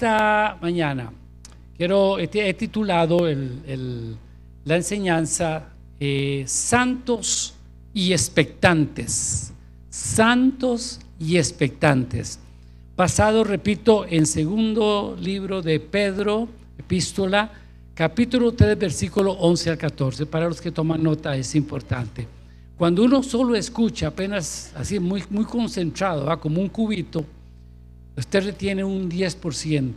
[0.00, 1.12] esta mañana
[1.76, 3.28] quiero, he titulado
[4.64, 7.52] la enseñanza eh, Santos
[7.92, 9.52] y expectantes.
[9.90, 12.38] Santos y expectantes.
[12.96, 16.48] Pasado, repito, en segundo libro de Pedro,
[16.78, 17.52] epístola,
[17.92, 20.24] capítulo 3, versículo 11 al 14.
[20.24, 22.26] Para los que toman nota es importante.
[22.78, 27.22] Cuando uno solo escucha, apenas así muy, muy concentrado, como un cubito,
[28.16, 29.92] usted retiene un 10%.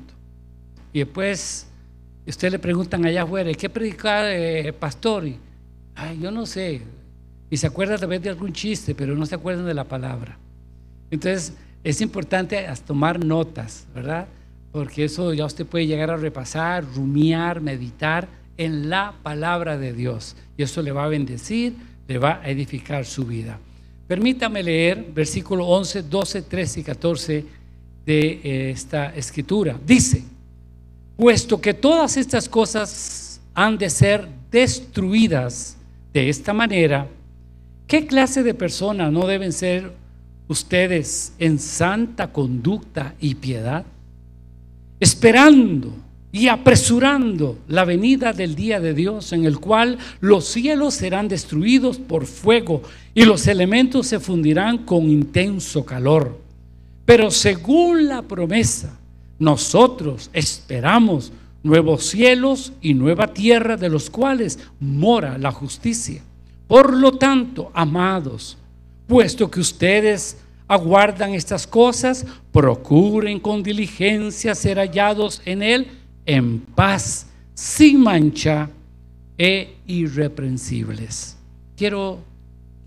[0.94, 1.67] Y después
[2.26, 5.27] usted le preguntan allá afuera, ¿qué predicar, eh, pastor?
[5.27, 5.38] Y,
[5.95, 6.81] Ay, yo no sé.
[7.49, 10.38] Y se acuerda a vez de algún chiste, pero no se acuerdan de la palabra.
[11.12, 14.27] Entonces, es importante tomar notas, ¿verdad?
[14.71, 20.35] Porque eso ya usted puede llegar a repasar, rumiar, meditar en la palabra de Dios.
[20.57, 21.76] Y eso le va a bendecir,
[22.07, 23.60] le va a edificar su vida.
[24.07, 27.45] Permítame leer versículo 11, 12, 13 y 14
[28.05, 29.79] de eh, esta escritura.
[29.85, 30.23] Dice,
[31.15, 35.77] puesto que todas estas cosas han de ser destruidas
[36.13, 37.07] de esta manera,
[37.87, 39.93] ¿qué clase de personas no deben ser
[40.48, 43.85] ustedes en santa conducta y piedad?
[44.99, 45.93] Esperando
[46.32, 51.99] y apresurando la venida del día de Dios, en el cual los cielos serán destruidos
[51.99, 52.82] por fuego
[53.13, 56.43] y los elementos se fundirán con intenso calor.
[57.05, 58.98] Pero según la promesa,
[59.40, 61.32] nosotros esperamos
[61.63, 66.22] nuevos cielos y nueva tierra de los cuales mora la justicia.
[66.68, 68.57] Por lo tanto, amados,
[69.07, 70.38] puesto que ustedes
[70.68, 75.88] aguardan estas cosas, procuren con diligencia ser hallados en Él
[76.25, 78.69] en paz, sin mancha
[79.38, 81.38] e irreprensibles.
[81.75, 82.19] Quiero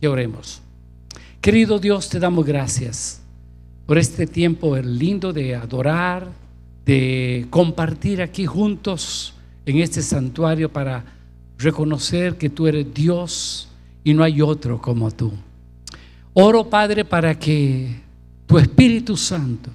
[0.00, 0.62] que oremos.
[1.40, 3.20] Querido Dios, te damos gracias
[3.86, 6.28] por este tiempo lindo de adorar,
[6.84, 11.04] de compartir aquí juntos en este santuario para
[11.56, 13.68] reconocer que tú eres Dios
[14.04, 15.32] y no hay otro como tú.
[16.34, 18.02] Oro, Padre, para que
[18.46, 19.70] tu Espíritu Santo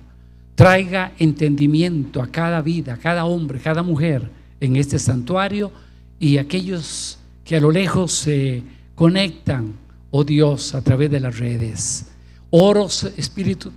[0.56, 4.30] traiga entendimiento a cada vida, a cada hombre, a cada mujer
[4.60, 5.72] en este santuario
[6.20, 8.62] y aquellos que a lo lejos se
[8.94, 9.74] conectan,
[10.12, 12.11] oh Dios, a través de las redes.
[12.52, 13.72] Oro, Espíritu,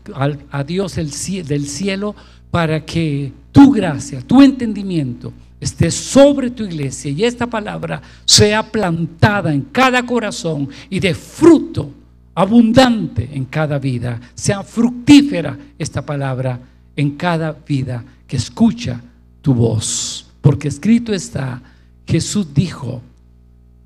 [0.51, 2.15] a Dios del cielo
[2.51, 9.53] para que tu gracia, tu entendimiento esté sobre tu iglesia y esta palabra sea plantada
[9.53, 11.91] en cada corazón y de fruto
[12.35, 16.61] abundante en cada vida, sea fructífera esta palabra
[16.97, 19.01] en cada vida que escucha
[19.41, 20.27] tu voz.
[20.41, 21.63] Porque escrito está,
[22.07, 23.01] Jesús dijo,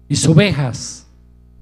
[0.09, 1.07] mis ovejas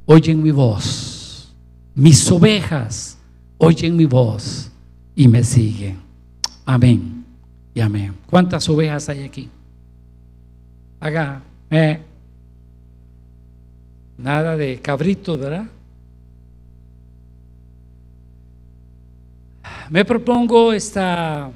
[0.06, 1.52] oyen mi voz,
[1.94, 3.15] mis ovejas
[3.58, 4.70] oyen mi voz
[5.14, 5.98] y me siguen.
[6.64, 7.24] Amén
[7.74, 8.14] y amén.
[8.26, 9.48] ¿Cuántas ovejas hay aquí?
[11.00, 12.00] Haga, eh,
[14.18, 15.66] nada de cabrito, ¿verdad?
[19.90, 21.50] Me propongo esta,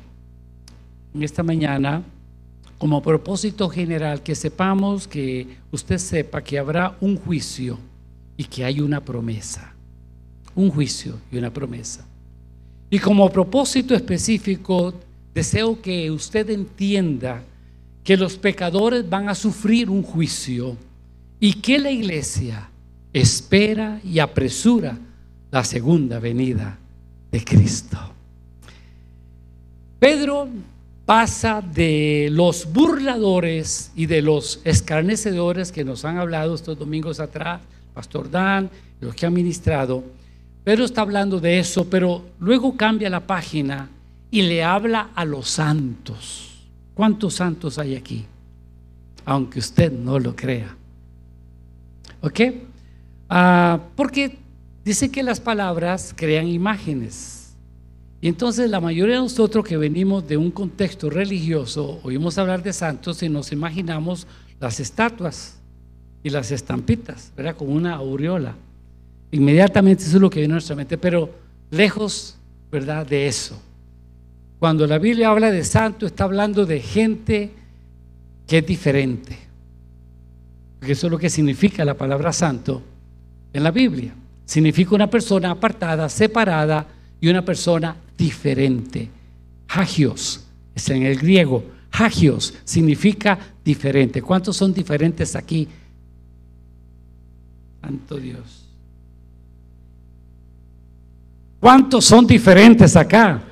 [1.19, 2.03] esta mañana
[2.79, 7.79] como propósito general que sepamos que usted sepa que habrá un juicio
[8.37, 9.75] y que hay una promesa.
[10.55, 12.07] Un juicio y una promesa.
[12.91, 14.95] Y como propósito específico,
[15.33, 17.43] deseo que usted entienda
[18.03, 20.77] que los pecadores van a sufrir un juicio
[21.39, 22.69] y que la iglesia
[23.13, 24.99] espera y apresura
[25.51, 26.79] la segunda venida
[27.31, 27.99] de Cristo.
[29.99, 30.49] Pedro
[31.05, 37.61] pasa de los burladores y de los escarnecedores que nos han hablado estos domingos atrás,
[37.95, 40.05] Pastor Dan, los que han ministrado,
[40.65, 43.89] Pedro está hablando de eso, pero luego cambia la página
[44.31, 46.69] y le habla a los santos.
[46.95, 48.27] ¿Cuántos santos hay aquí?
[49.25, 50.77] Aunque usted no lo crea.
[52.21, 52.41] ¿Ok?
[53.29, 54.39] Ah, porque
[54.85, 57.55] dice que las palabras crean imágenes.
[58.21, 62.75] Y entonces la mayoría de nosotros que venimos de un contexto religioso, oímos hablar de
[62.75, 64.27] santos y nos imaginamos
[64.59, 65.57] las estatuas
[66.23, 67.57] y las estampitas, ¿verdad?
[67.57, 68.55] Como una aureola.
[69.33, 71.31] Inmediatamente eso es lo que viene a nuestra mente, pero
[71.71, 72.37] lejos,
[72.71, 73.61] ¿verdad?, de eso.
[74.59, 77.51] Cuando la Biblia habla de santo, está hablando de gente
[78.47, 79.39] que es diferente.
[80.79, 82.83] Porque eso es lo que significa la palabra santo
[83.53, 84.15] en la Biblia.
[84.45, 86.87] Significa una persona apartada, separada
[87.21, 89.09] y una persona diferente.
[89.69, 90.45] Hagios
[90.75, 91.65] es en el griego.
[91.93, 94.21] Hagios significa diferente.
[94.21, 95.69] ¿Cuántos son diferentes aquí?
[97.81, 98.60] Santo Dios.
[101.61, 103.43] ¿Cuántos son diferentes acá?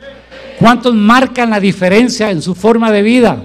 [0.59, 3.45] ¿Cuántos marcan la diferencia en su forma de vida?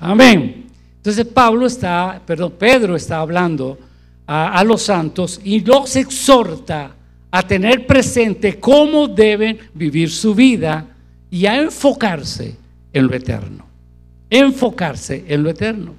[0.00, 0.66] Amén.
[0.96, 3.78] Entonces Pablo está, perdón, Pedro está hablando
[4.26, 6.94] a, los santos y los exhorta
[7.30, 10.86] a tener presente cómo deben vivir su vida
[11.30, 12.56] y a enfocarse
[12.92, 13.66] en lo eterno.
[14.30, 15.94] Enfocarse en lo eterno.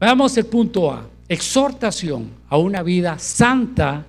[0.00, 1.06] Veamos el punto A.
[1.28, 4.06] Exhortación a una vida santa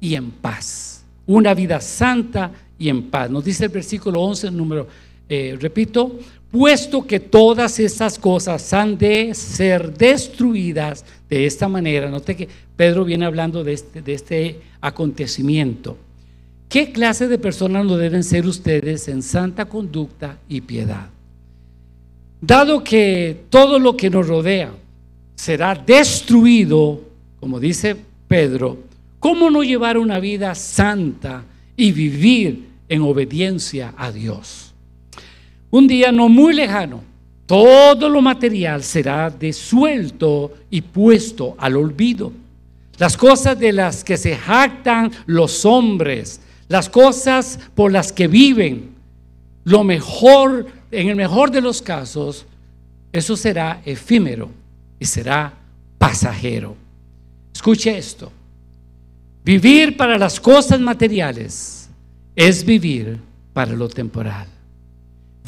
[0.00, 0.95] y en paz.
[1.26, 3.30] Una vida santa y en paz.
[3.30, 4.86] Nos dice el versículo 11, número,
[5.28, 6.18] eh, repito,
[6.50, 12.08] puesto que todas estas cosas han de ser destruidas de esta manera.
[12.08, 15.96] Note que Pedro viene hablando de este, de este acontecimiento.
[16.68, 21.08] ¿Qué clase de personas no deben ser ustedes en santa conducta y piedad?
[22.40, 24.72] Dado que todo lo que nos rodea
[25.36, 27.00] será destruido,
[27.40, 27.96] como dice
[28.28, 28.78] Pedro,
[29.26, 31.42] ¿cómo no llevar una vida santa
[31.76, 34.72] y vivir en obediencia a Dios?
[35.68, 37.02] Un día no muy lejano,
[37.44, 42.32] todo lo material será desuelto y puesto al olvido.
[42.98, 48.90] Las cosas de las que se jactan los hombres, las cosas por las que viven,
[49.64, 52.46] lo mejor, en el mejor de los casos,
[53.12, 54.52] eso será efímero
[55.00, 55.52] y será
[55.98, 56.76] pasajero.
[57.52, 58.30] Escuche esto.
[59.46, 61.88] Vivir para las cosas materiales
[62.34, 63.20] es vivir
[63.52, 64.48] para lo temporal.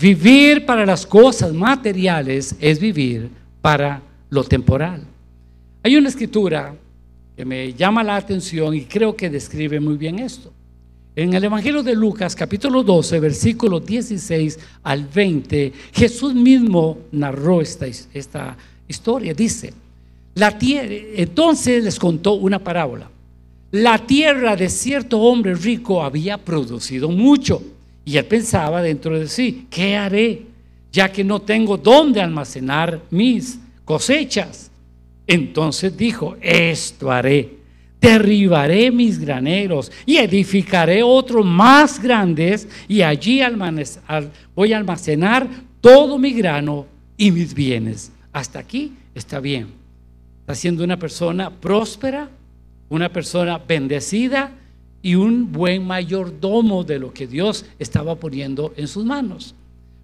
[0.00, 3.29] Vivir para las cosas materiales es vivir
[3.61, 4.00] para
[4.31, 5.03] lo temporal.
[5.83, 6.77] Hay una escritura
[7.37, 10.53] que me llama la atención y creo que describe muy bien esto.
[11.17, 18.56] En el Evangelio de Lucas, capítulo 12, versículo 16 al 20, Jesús mismo narró esta,
[18.87, 19.35] historia.
[19.35, 19.75] Dice,
[20.37, 23.11] entonces les contó una parábola.
[23.70, 27.62] La tierra de cierto hombre rico había producido mucho.
[28.05, 30.43] Y él pensaba dentro de sí, ¿qué haré?
[30.91, 34.70] Ya que no tengo dónde almacenar mis cosechas.
[35.26, 37.59] Entonces dijo, esto haré.
[38.00, 43.41] Derribaré mis graneros y edificaré otros más grandes y allí
[44.55, 45.49] voy a almacenar
[45.81, 46.87] todo mi grano
[47.17, 48.12] y mis bienes.
[48.32, 49.67] Hasta aquí está bien.
[50.41, 52.31] Está siendo una persona próspera,
[52.88, 54.52] una persona bendecida
[55.02, 59.55] y un buen mayordomo de lo que Dios estaba poniendo en sus manos.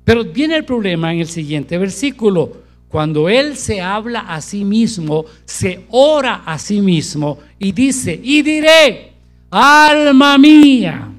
[0.04, 2.64] Pero viene el problema en el siguiente versículo.
[2.88, 8.42] Cuando Él se habla a sí mismo, se ora a sí mismo y dice, y
[8.42, 9.12] diré,
[9.50, 11.10] alma mía,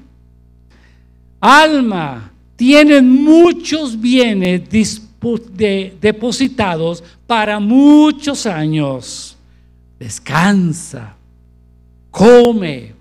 [1.40, 4.62] alma, tienen muchos bienes
[6.00, 9.36] depositados para muchos años.
[9.98, 11.16] Descansa,
[12.16, 12.94] come,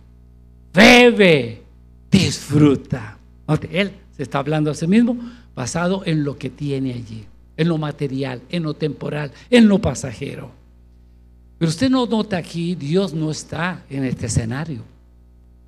[0.74, 1.64] bebe,
[2.12, 3.18] disfruta.
[3.72, 5.18] Él se está hablando a sí mismo
[5.56, 7.26] basado en lo que tiene allí
[7.58, 10.52] en lo material, en lo temporal, en lo pasajero.
[11.58, 14.82] Pero usted no nota aquí, Dios no está en este escenario,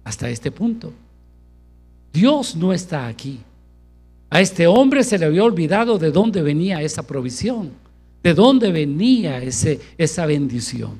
[0.03, 0.93] hasta este punto.
[2.11, 3.39] Dios no está aquí.
[4.29, 7.71] A este hombre se le había olvidado de dónde venía esa provisión,
[8.21, 10.99] de dónde venía ese, esa bendición.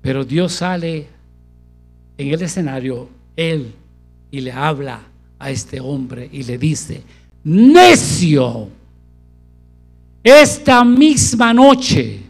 [0.00, 1.08] Pero Dios sale
[2.18, 3.72] en el escenario, Él,
[4.30, 5.00] y le habla
[5.38, 7.02] a este hombre y le dice,
[7.44, 8.68] necio,
[10.22, 12.20] esta misma noche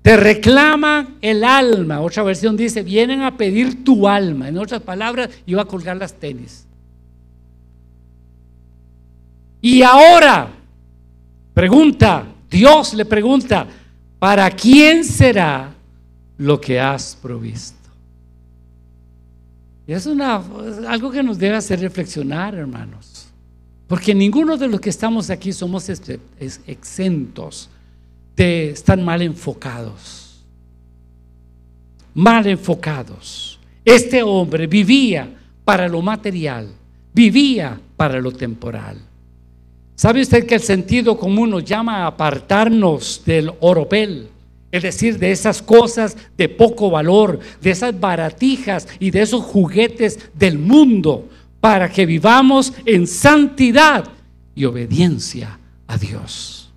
[0.00, 2.00] te reclaman el alma.
[2.00, 4.48] Otra versión dice, vienen a pedir tu alma.
[4.48, 6.66] En otras palabras, iba a colgar las tenis.
[9.60, 10.50] Y ahora,
[11.54, 13.66] pregunta, Dios le pregunta,
[14.18, 15.72] ¿para quién será
[16.36, 17.83] lo que has provisto?
[19.86, 23.28] Y es, es algo que nos debe hacer reflexionar, hermanos.
[23.86, 25.88] Porque ninguno de los que estamos aquí somos
[26.66, 27.68] exentos
[28.34, 30.44] de estar mal enfocados.
[32.14, 33.58] Mal enfocados.
[33.84, 35.28] Este hombre vivía
[35.64, 36.68] para lo material,
[37.12, 38.98] vivía para lo temporal.
[39.94, 44.28] ¿Sabe usted que el sentido común nos llama a apartarnos del oropel?
[44.74, 50.18] Es decir, de esas cosas de poco valor, de esas baratijas y de esos juguetes
[50.34, 51.28] del mundo
[51.60, 54.02] para que vivamos en santidad
[54.52, 56.72] y obediencia a Dios.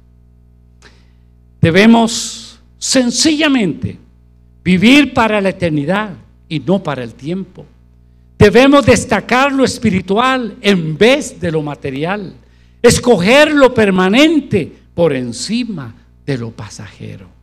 [1.59, 3.97] Debemos sencillamente
[4.63, 6.11] vivir para la eternidad
[6.47, 7.65] y no para el tiempo.
[8.37, 12.35] Debemos destacar lo espiritual en vez de lo material,
[12.79, 15.95] escoger lo permanente por encima
[16.27, 17.36] de lo pasajero.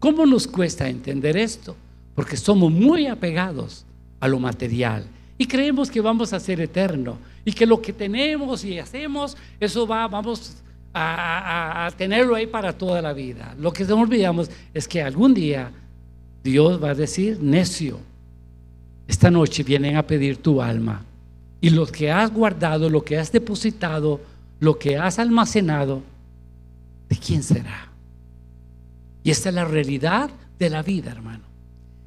[0.00, 1.76] ¿Cómo nos cuesta entender esto?
[2.16, 3.84] Porque somos muy apegados
[4.18, 5.06] a lo material
[5.38, 9.86] Y creemos que vamos a ser eterno y que lo que tenemos y hacemos, eso
[9.86, 10.56] va, vamos
[10.92, 13.54] a, a tenerlo ahí para toda la vida.
[13.58, 15.70] Lo que no olvidamos es que algún día
[16.44, 17.98] Dios va a decir, necio,
[19.08, 21.02] esta noche vienen a pedir tu alma.
[21.62, 24.20] Y lo que has guardado, lo que has depositado,
[24.60, 26.02] lo que has almacenado,
[27.08, 27.89] ¿de quién será?
[29.22, 31.44] Y esta es la realidad de la vida, hermano.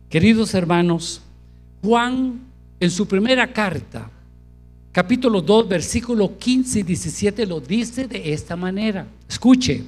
[0.10, 1.22] Queridos hermanos,
[1.84, 2.40] Juan
[2.80, 4.10] en su primera carta,
[4.92, 9.08] capítulo 2, versículo 15 y 17, lo dice de esta manera.
[9.28, 9.84] Escuche,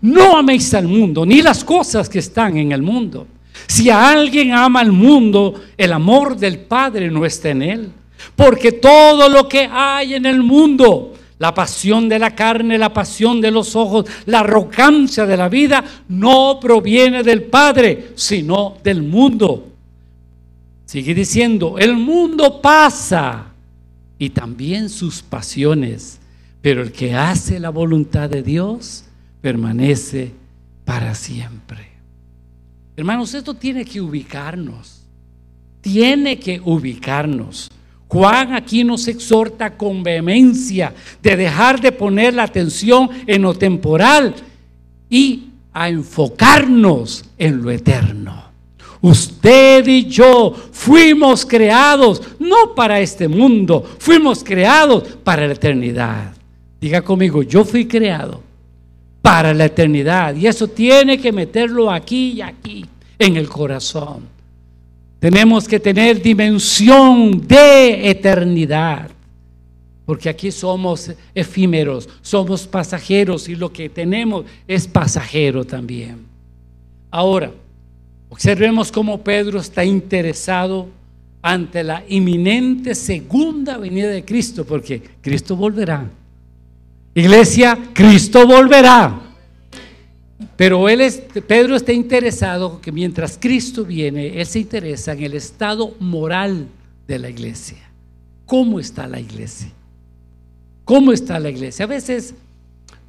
[0.00, 3.26] no améis al mundo, ni las cosas que están en el mundo.
[3.66, 7.92] Si alguien ama al mundo, el amor del Padre no está en él.
[8.34, 13.40] Porque todo lo que hay en el mundo, la pasión de la carne, la pasión
[13.40, 19.72] de los ojos, la arrogancia de la vida, no proviene del Padre, sino del mundo.
[20.84, 23.46] Sigue diciendo, el mundo pasa
[24.18, 26.20] y también sus pasiones,
[26.62, 29.04] pero el que hace la voluntad de Dios
[29.40, 30.32] permanece
[30.84, 31.88] para siempre.
[32.96, 35.02] Hermanos, esto tiene que ubicarnos,
[35.80, 37.70] tiene que ubicarnos.
[38.14, 44.32] Juan aquí nos exhorta con vehemencia de dejar de poner la atención en lo temporal
[45.10, 48.44] y a enfocarnos en lo eterno.
[49.00, 56.34] Usted y yo fuimos creados no para este mundo, fuimos creados para la eternidad.
[56.80, 58.40] Diga conmigo, yo fui creado
[59.22, 62.86] para la eternidad y eso tiene que meterlo aquí y aquí
[63.18, 64.33] en el corazón.
[65.24, 69.08] Tenemos que tener dimensión de eternidad.
[70.04, 76.26] Porque aquí somos efímeros, somos pasajeros y lo que tenemos es pasajero también.
[77.10, 77.50] Ahora,
[78.28, 80.88] observemos cómo Pedro está interesado
[81.40, 86.06] ante la inminente segunda venida de Cristo, porque Cristo volverá.
[87.14, 89.23] Iglesia, Cristo volverá.
[90.56, 95.34] Pero él es, Pedro está interesado que mientras Cristo viene, él se interesa en el
[95.34, 96.68] estado moral
[97.06, 97.78] de la iglesia.
[98.46, 99.70] ¿Cómo está la iglesia?
[100.84, 101.84] ¿Cómo está la iglesia?
[101.84, 102.34] A veces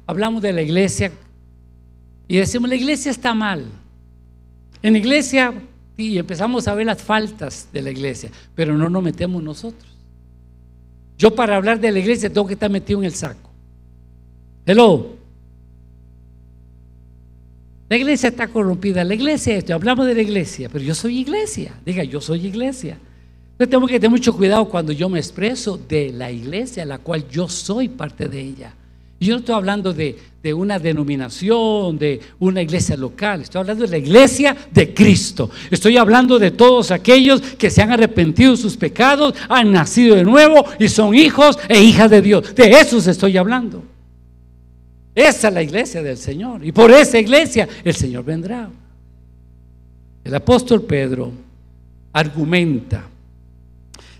[0.06, 1.12] hablamos de la iglesia
[2.28, 3.64] y decimos, la iglesia está mal.
[4.82, 5.54] En la iglesia,
[5.96, 9.90] y empezamos a ver las faltas de la iglesia, pero no nos metemos nosotros.
[11.18, 13.50] Yo para hablar de la iglesia tengo que estar metido en el saco.
[14.66, 15.25] Hello.
[17.88, 19.04] La iglesia está corrompida.
[19.04, 21.72] La iglesia, esto, hablamos de la iglesia, pero yo soy iglesia.
[21.84, 22.98] Diga, yo soy iglesia.
[23.52, 27.26] Entonces tengo que tener mucho cuidado cuando yo me expreso de la iglesia, la cual
[27.30, 28.74] yo soy parte de ella.
[29.18, 33.40] yo no estoy hablando de, de una denominación, de una iglesia local.
[33.40, 35.48] Estoy hablando de la iglesia de Cristo.
[35.70, 40.24] Estoy hablando de todos aquellos que se han arrepentido de sus pecados, han nacido de
[40.24, 42.54] nuevo y son hijos e hijas de Dios.
[42.54, 43.95] De esos estoy hablando.
[45.16, 46.62] Esa es la iglesia del Señor.
[46.62, 48.68] Y por esa iglesia el Señor vendrá.
[50.22, 51.32] El apóstol Pedro
[52.12, 53.08] argumenta,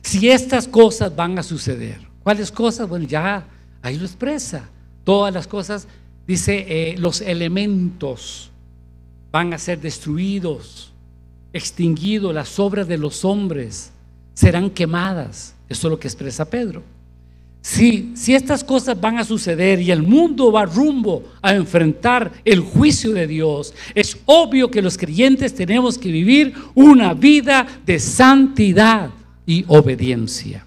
[0.01, 2.89] si estas cosas van a suceder, ¿cuáles cosas?
[2.89, 3.47] Bueno, ya
[3.83, 4.71] ahí lo expresa.
[5.05, 5.87] Todas las cosas,
[6.27, 8.51] dice, eh, los elementos
[9.31, 10.93] van a ser destruidos,
[11.53, 13.91] extinguidos, las obras de los hombres
[14.33, 15.55] serán quemadas.
[15.69, 16.96] Eso es lo que expresa Pedro.
[17.67, 23.11] Si, estas cosas van a suceder y el mundo va rumbo a enfrentar el juicio
[23.13, 29.11] de Dios, es obvio que los creyentes tenemos que vivir una vida de santidad
[29.45, 30.65] y obediencia.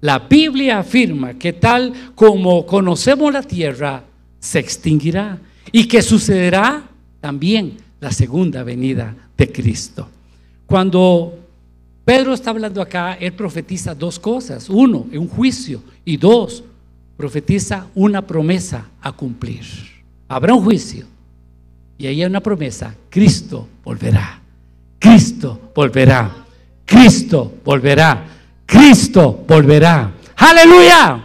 [0.00, 4.02] La Biblia afirma que tal como conocemos la tierra,
[4.40, 5.38] se extinguirá
[5.70, 6.82] y que sucederá
[7.20, 10.08] también la segunda venida de Cristo.
[10.64, 11.41] Cuando
[12.04, 14.68] Pedro está hablando acá, él profetiza dos cosas.
[14.68, 15.82] Uno, un juicio.
[16.04, 16.64] Y dos,
[17.16, 19.64] profetiza una promesa a cumplir.
[20.26, 21.06] Habrá un juicio.
[21.98, 22.94] Y ahí hay una promesa.
[23.08, 24.40] Cristo volverá.
[24.98, 26.30] Cristo volverá.
[26.84, 28.26] Cristo volverá.
[28.66, 30.12] Cristo volverá.
[30.36, 31.24] Aleluya.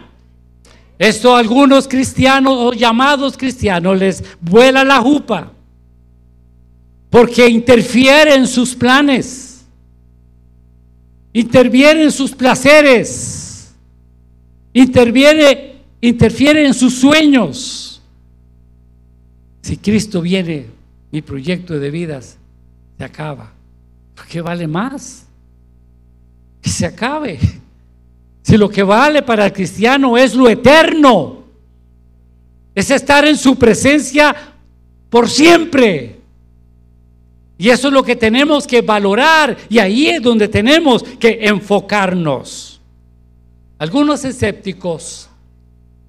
[0.96, 5.52] Esto a algunos cristianos o llamados cristianos les vuela la jupa.
[7.10, 9.47] Porque interfiere en sus planes
[11.40, 13.72] interviene en sus placeres,
[14.72, 18.02] interviene, interfiere en sus sueños.
[19.62, 20.66] Si Cristo viene,
[21.12, 22.38] mi proyecto de vidas
[22.96, 23.52] se acaba.
[24.28, 25.26] ¿Qué vale más?
[26.60, 27.38] Que se acabe.
[28.42, 31.44] Si lo que vale para el cristiano es lo eterno,
[32.74, 34.34] es estar en su presencia
[35.08, 36.17] por siempre.
[37.58, 42.80] Y eso es lo que tenemos que valorar y ahí es donde tenemos que enfocarnos.
[43.78, 45.28] Algunos escépticos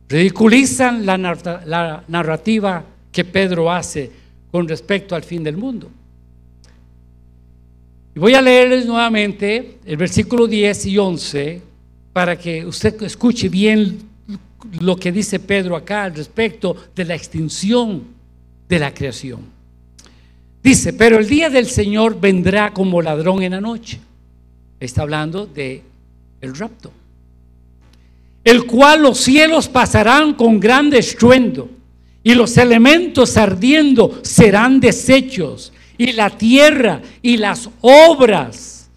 [0.08, 4.12] ridiculizan la, narrativa que Pedro hace
[4.52, 5.90] con respecto al fin del mundo.
[8.16, 11.62] Y voy a leerles nuevamente el versículo 10 y 11
[12.14, 14.00] para que usted escuche bien
[14.82, 18.04] lo que dice Pedro acá al respecto de la extinción
[18.68, 19.59] de la creación.
[20.62, 24.00] Dice, pero el día del Señor vendrá como ladrón en la noche.
[24.80, 25.84] Está hablando de
[26.42, 26.92] el rapto.
[28.44, 31.70] El cual los cielos pasarán con gran estruendo
[32.24, 38.90] y los elementos ardiendo serán deshechos y la tierra y las obras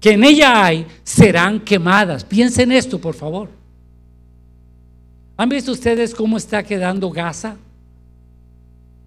[0.00, 2.24] que en ella hay serán quemadas.
[2.24, 3.48] Piensen esto, por favor.
[5.36, 7.56] ¿Han visto ustedes cómo está quedando Gaza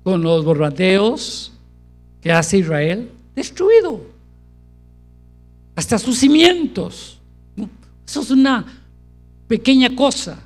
[0.03, 1.51] con los bombardeos
[2.21, 3.09] que hace Israel?
[3.35, 4.01] Destruido.
[5.75, 7.19] Hasta sus cimientos.
[8.05, 8.65] Eso es una
[9.47, 10.39] pequeña cosa,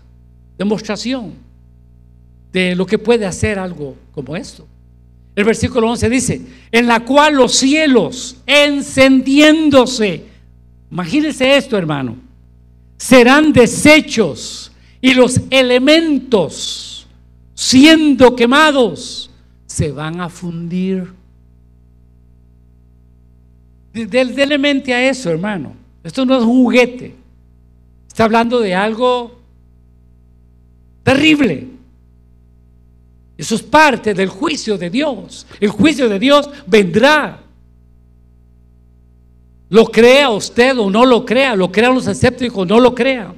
[0.58, 1.34] demostración
[2.51, 4.65] de lo que puede hacer algo como esto.
[5.36, 6.41] El versículo 11 dice,
[6.72, 10.24] en la cual los cielos encendiéndose,
[10.89, 12.15] imagínense esto hermano,
[12.98, 17.08] serán deshechos y los elementos
[17.53, 19.29] siendo quemados
[19.65, 21.12] se van a fundir.
[24.04, 25.74] Dele mente a eso, hermano.
[26.04, 27.16] Esto no es un juguete.
[28.08, 29.40] Está hablando de algo
[31.02, 31.68] terrible.
[33.38, 35.48] Eso es parte del juicio de Dios.
[35.62, 37.42] El juicio de Dios vendrá.
[39.70, 43.34] Lo crea usted o no lo crea, lo crean los escépticos o no lo crean.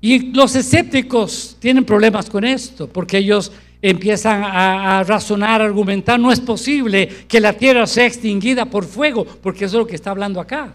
[0.00, 3.52] Y los escépticos tienen problemas con esto, porque ellos
[3.82, 9.26] empiezan a, razonar, a argumentar, no es posible que la tierra sea extinguida por fuego,
[9.26, 10.74] porque eso es lo que está hablando acá,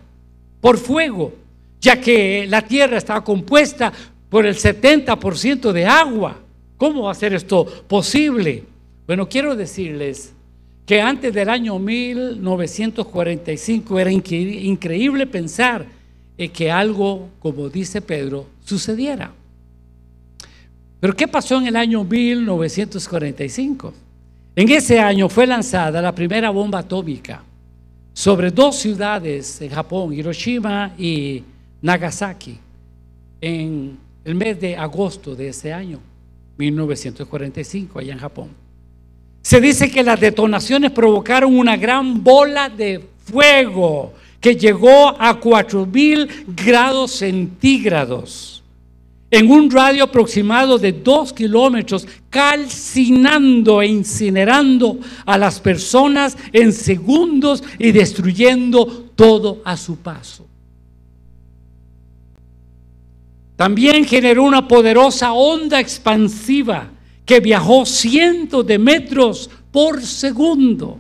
[0.60, 1.34] por fuego,
[1.80, 3.94] ya que la tierra está compuesta
[4.30, 6.38] por el 70% de agua.
[6.76, 8.66] ¿Cómo va a ser esto posible?
[9.08, 10.34] Bueno, quiero decirles
[10.86, 15.86] que antes del año 1945 era increíble pensar
[16.54, 19.32] que algo, como dice Pedro, sucediera.
[21.00, 23.94] Pero ¿qué pasó en el año 1945?
[24.56, 27.44] En ese año fue lanzada la primera bomba atómica
[28.14, 31.44] sobre dos ciudades en Japón, Hiroshima y
[31.84, 32.58] Nagasaki,
[33.40, 36.00] en el mes de agosto de ese año,
[36.58, 38.50] 1945, allá en Japón.
[39.44, 46.56] Se dice que las detonaciones provocaron una gran bola de fuego que llegó a 4.000
[46.56, 48.57] grados centígrados
[49.30, 57.64] en un radio aproximado de 2 kilómetros, calcinando e incinerando a las personas en segundos
[57.78, 58.86] y destruyendo
[59.16, 60.46] todo a su paso.
[63.58, 66.92] También generó una poderosa onda expansiva
[67.26, 71.00] que viajó cientos de metros por segundo.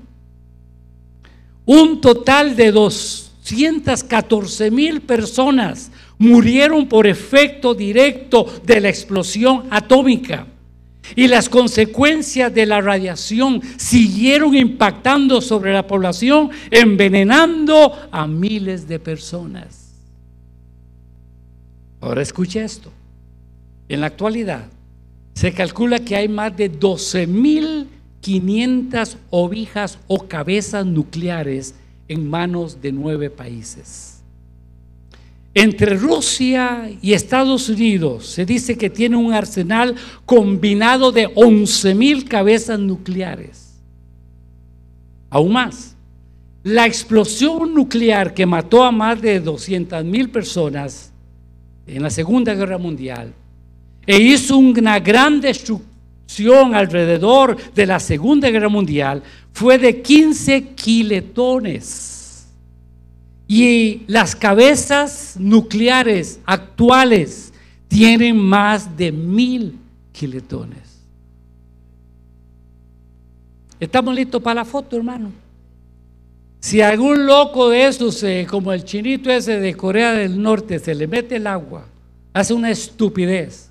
[1.65, 10.47] Un total de dos 214 mil personas murieron por efecto directo de la explosión atómica.
[11.15, 18.99] Y las consecuencias de la radiación siguieron impactando sobre la población, envenenando a miles de
[18.99, 19.93] personas.
[22.01, 22.91] Ahora escuche esto.
[23.88, 24.65] En la actualidad
[25.34, 31.75] se calcula que hay más de 12.500 ovijas o cabezas nucleares
[32.08, 34.16] en manos de nueve países.
[35.60, 42.26] Entre Rusia y Estados Unidos se dice que tiene un arsenal combinado de 11 mil
[42.26, 43.82] cabezas nucleares.
[45.32, 45.96] Aún más,
[46.62, 51.12] la explosión nuclear que mató a más de 200 mil personas
[51.88, 53.34] en la Segunda Guerra Mundial
[54.06, 62.16] e hizo una gran destrucción alrededor de la Segunda Guerra Mundial fue de 15 kiletones.
[63.47, 67.53] Y las cabezas nucleares actuales
[67.88, 69.79] tienen más de mil
[70.12, 70.99] kiletones.
[73.79, 75.31] ¿Estamos listos para la foto, hermano?
[76.60, 81.07] Si algún loco de esos, como el chinito ese de Corea del Norte, se le
[81.07, 81.86] mete el agua,
[82.33, 83.69] hace una estupidez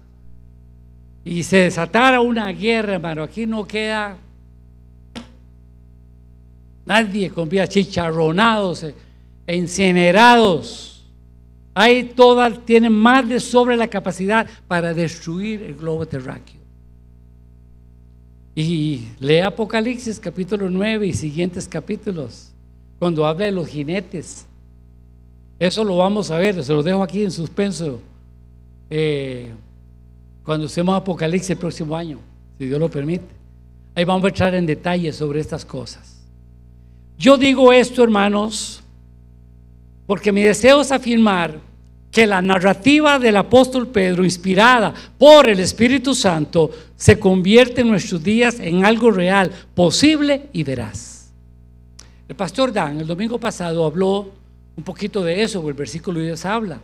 [1.25, 4.17] y se desatara una guerra, hermano, aquí no queda
[6.87, 8.87] Nadie confía chicharronados
[9.55, 11.05] incinerados.
[11.75, 16.57] Ahí todas tienen más de sobre la capacidad para destruir el globo terráqueo.
[18.55, 22.53] Y lee Apocalipsis capítulo 9 y siguientes capítulos,
[22.99, 24.47] cuando habla de los jinetes.
[25.59, 28.01] Eso lo vamos a ver, se lo dejo aquí en suspenso
[28.89, 29.53] eh,
[30.43, 32.19] cuando usemos Apocalipsis el próximo año,
[32.59, 33.27] si Dios lo permite.
[33.95, 36.23] Ahí vamos a entrar en detalle sobre estas cosas.
[37.19, 38.83] Yo digo esto, hermanos,
[40.07, 41.59] porque mi deseo es afirmar
[42.11, 48.23] que la narrativa del apóstol Pedro, inspirada por el Espíritu Santo, se convierte en nuestros
[48.23, 51.31] días en algo real, posible y veraz.
[52.29, 54.31] El pastor Dan el domingo pasado habló
[54.77, 56.81] un poquito de eso, el versículo 10 habla.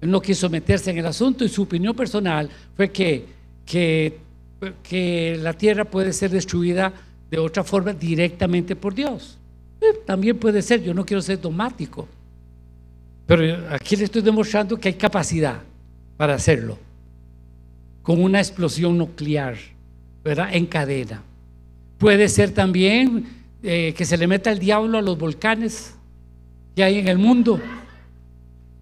[0.00, 3.26] Él no quiso meterse en el asunto y su opinión personal fue que,
[3.66, 4.18] que,
[4.82, 6.92] que la tierra puede ser destruida
[7.30, 9.38] de otra forma directamente por Dios.
[9.80, 12.08] Eh, también puede ser, yo no quiero ser dogmático,
[13.28, 15.60] pero aquí le estoy demostrando que hay capacidad
[16.16, 16.78] para hacerlo,
[18.00, 19.54] con una explosión nuclear,
[20.24, 20.48] ¿verdad?
[20.50, 21.22] En cadena.
[21.98, 23.28] Puede ser también
[23.62, 25.94] eh, que se le meta el diablo a los volcanes
[26.74, 27.60] que hay en el mundo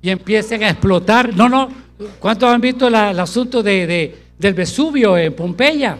[0.00, 1.34] y empiecen a explotar.
[1.34, 1.68] No, no,
[2.20, 5.98] ¿cuántos han visto el asunto de, del Vesubio en Pompeya?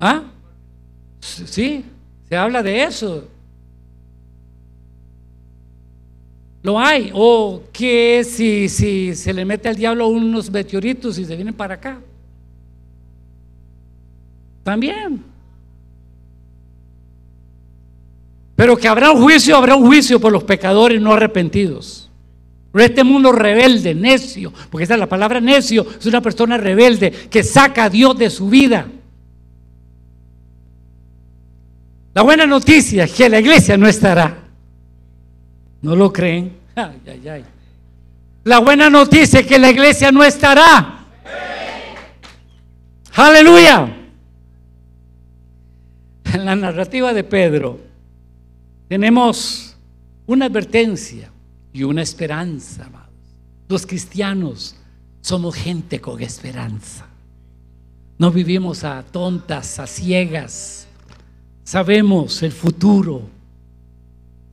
[0.00, 0.22] ¿Ah?
[1.18, 1.82] Sí,
[2.28, 3.26] se habla de eso.
[6.62, 7.10] Lo hay.
[7.14, 11.74] O que si, si se le mete al diablo unos meteoritos y se vienen para
[11.74, 12.00] acá.
[14.62, 15.24] También.
[18.54, 22.10] Pero que habrá un juicio, habrá un juicio por los pecadores no arrepentidos.
[22.72, 27.10] Por este mundo rebelde, necio, porque esta es la palabra necio, es una persona rebelde
[27.10, 28.88] que saca a Dios de su vida.
[32.14, 34.47] La buena noticia es que la iglesia no estará.
[35.82, 36.56] ¿No lo creen?
[38.44, 41.04] La buena noticia es que la iglesia no estará.
[43.14, 43.94] Aleluya.
[46.32, 47.78] En la narrativa de Pedro,
[48.88, 49.76] tenemos
[50.26, 51.30] una advertencia
[51.72, 53.08] y una esperanza, amados.
[53.68, 54.76] Los cristianos
[55.20, 57.06] somos gente con esperanza.
[58.18, 60.86] No vivimos a tontas, a ciegas.
[61.64, 63.28] Sabemos el futuro.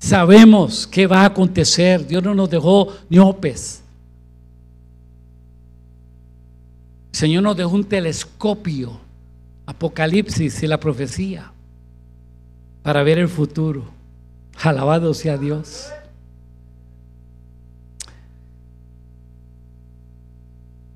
[0.05, 2.05] Sabemos qué va a acontecer.
[2.05, 3.81] Dios no nos dejó niopes.
[7.11, 8.99] El Señor nos dejó un telescopio,
[9.65, 11.51] Apocalipsis y la profecía,
[12.83, 13.83] para ver el futuro.
[14.61, 15.87] Alabado sea Dios.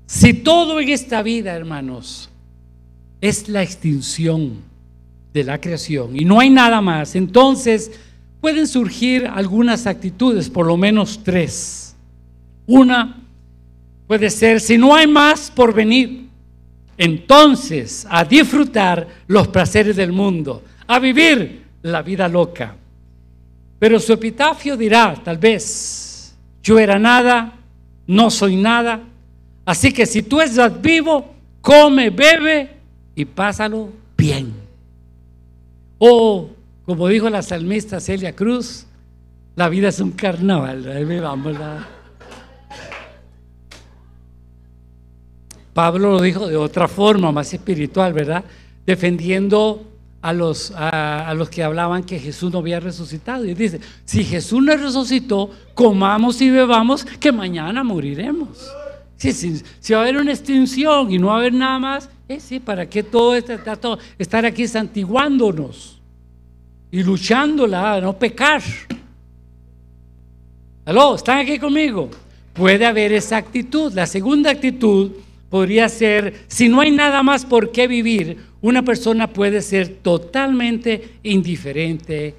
[0.06, 2.30] Si todo en esta vida, hermanos,
[3.20, 4.58] es la extinción
[5.34, 7.90] de la creación y no hay nada más, entonces
[8.40, 11.96] pueden surgir algunas actitudes, por lo menos tres.
[12.66, 13.20] Una
[14.06, 16.28] puede ser, si no hay más por venir,
[16.96, 22.76] entonces a disfrutar los placeres del mundo, a vivir la vida loca.
[23.78, 27.54] Pero su epitafio dirá, tal vez, yo era nada,
[28.06, 29.00] no soy nada,
[29.64, 32.70] así que si tú estás vivo, come, bebe
[33.14, 34.52] y pásalo bien.
[35.98, 36.50] O,
[36.90, 38.84] como dijo la salmista Celia Cruz,
[39.54, 41.86] la vida es un carnaval.
[45.72, 48.42] Pablo lo dijo de otra forma, más espiritual, ¿verdad?
[48.84, 49.86] Defendiendo
[50.20, 53.44] a los, a, los que hablaban que Jesús no había resucitado.
[53.44, 58.68] Y dice, si Jesús no resucitó, comamos y bebamos, que mañana moriremos.
[59.16, 62.40] Si, si, va a haber una extinción y no va a haber nada más, eh,
[62.40, 65.99] sí, ¿para qué todo, este, todo estar aquí santiguándonos
[66.90, 68.62] y luchándola a no pecar?
[70.84, 71.14] ¿Aló?
[71.14, 72.10] ¿Están aquí conmigo?
[72.52, 73.92] Puede haber esa actitud.
[73.92, 75.12] La segunda actitud
[75.48, 81.16] podría ser, si no hay nada más por qué vivir, una persona puede ser totalmente
[81.22, 82.34] indiferente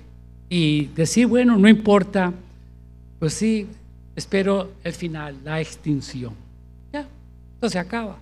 [0.50, 2.34] y decir, bueno, no importa,
[3.20, 3.68] pues sí,
[4.16, 6.34] espero el final, la extinción.
[6.92, 7.08] Ya,
[7.56, 8.18] entonces se acaba.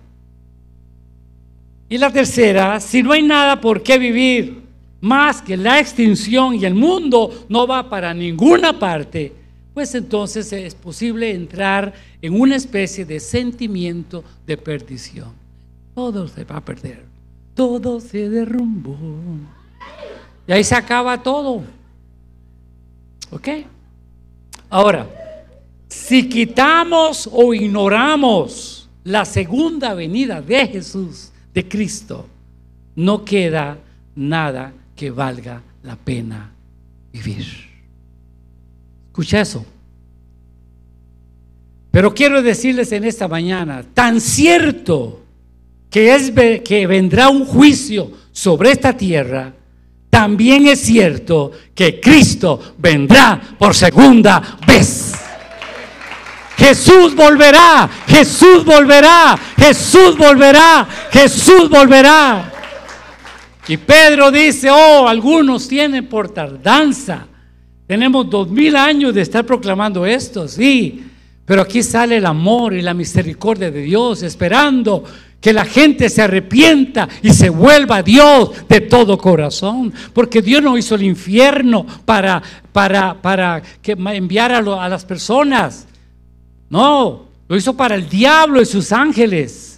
[1.88, 4.69] Y la tercera, si no hay nada por qué vivir
[5.00, 9.32] más que la extinción y el mundo no va para ninguna parte,
[9.72, 15.32] pues entonces es posible entrar en una especie de sentimiento de perdición.
[15.94, 17.04] Todo se va a perder,
[17.54, 18.96] todo se derrumbó.
[20.46, 21.62] Y ahí se acaba todo.
[23.30, 23.48] ¿Ok?
[24.68, 25.08] Ahora,
[25.88, 32.26] si quitamos o ignoramos la segunda venida de Jesús, de Cristo,
[32.94, 33.78] no queda
[34.14, 36.52] nada que valga la pena
[37.10, 37.46] vivir.
[39.06, 39.64] Escucha eso.
[41.90, 45.22] Pero quiero decirles en esta mañana, tan cierto
[45.88, 46.30] que es
[46.62, 49.54] que vendrá un juicio sobre esta tierra,
[50.10, 55.14] también es cierto que Cristo vendrá por segunda vez.
[56.58, 62.49] Jesús volverá, Jesús volverá, Jesús volverá, Jesús volverá.
[63.70, 67.28] Y Pedro dice, oh, algunos tienen por tardanza.
[67.86, 71.04] Tenemos dos mil años de estar proclamando esto, sí.
[71.44, 75.04] Pero aquí sale el amor y la misericordia de Dios, esperando
[75.40, 79.94] que la gente se arrepienta y se vuelva a Dios de todo corazón.
[80.12, 85.86] Porque Dios no hizo el infierno para, para, para que enviar a, a las personas.
[86.68, 89.69] No, lo hizo para el diablo y sus ángeles.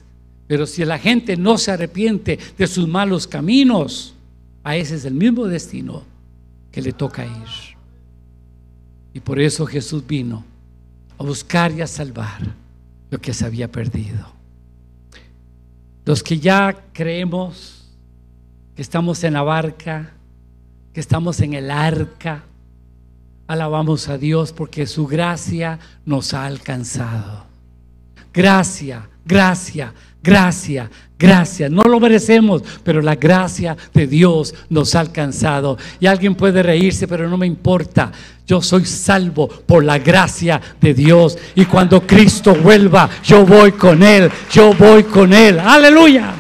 [0.53, 4.13] Pero si la gente no se arrepiente de sus malos caminos,
[4.63, 6.03] a ese es el mismo destino
[6.71, 7.49] que le toca ir.
[9.15, 10.45] Y por eso Jesús vino
[11.17, 12.43] a buscar y a salvar
[13.11, 14.31] lo que se había perdido.
[16.05, 17.89] Los que ya creemos
[18.77, 20.13] que estamos en la barca,
[20.93, 22.45] que estamos en el arca,
[23.47, 27.47] alabamos a Dios porque su gracia nos ha alcanzado.
[28.35, 31.69] Gracia, gracia, gracia, gracia.
[31.69, 35.79] No lo merecemos, pero la gracia de Dios nos ha alcanzado.
[36.01, 38.13] Y alguien puede reírse, pero no me importa.
[38.47, 41.39] Yo soy salvo por la gracia de Dios.
[41.55, 44.31] Y cuando Cristo vuelva, yo voy con Él.
[44.53, 45.59] Yo voy con Él.
[45.59, 46.35] Aleluya.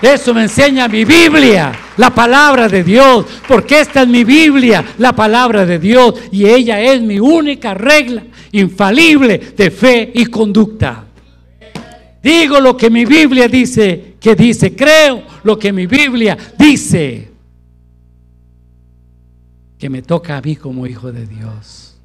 [0.00, 5.12] Eso me enseña mi Biblia, la palabra de Dios, porque esta es mi Biblia, la
[5.12, 11.07] palabra de Dios, y ella es mi única regla infalible de fe y conducta.
[12.22, 17.30] Digo lo que mi Biblia dice que dice, creo lo que mi Biblia dice
[19.78, 21.96] que me toca a mí como hijo de Dios.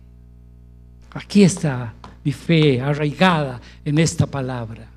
[1.12, 4.88] Aquí está mi fe arraigada en esta palabra.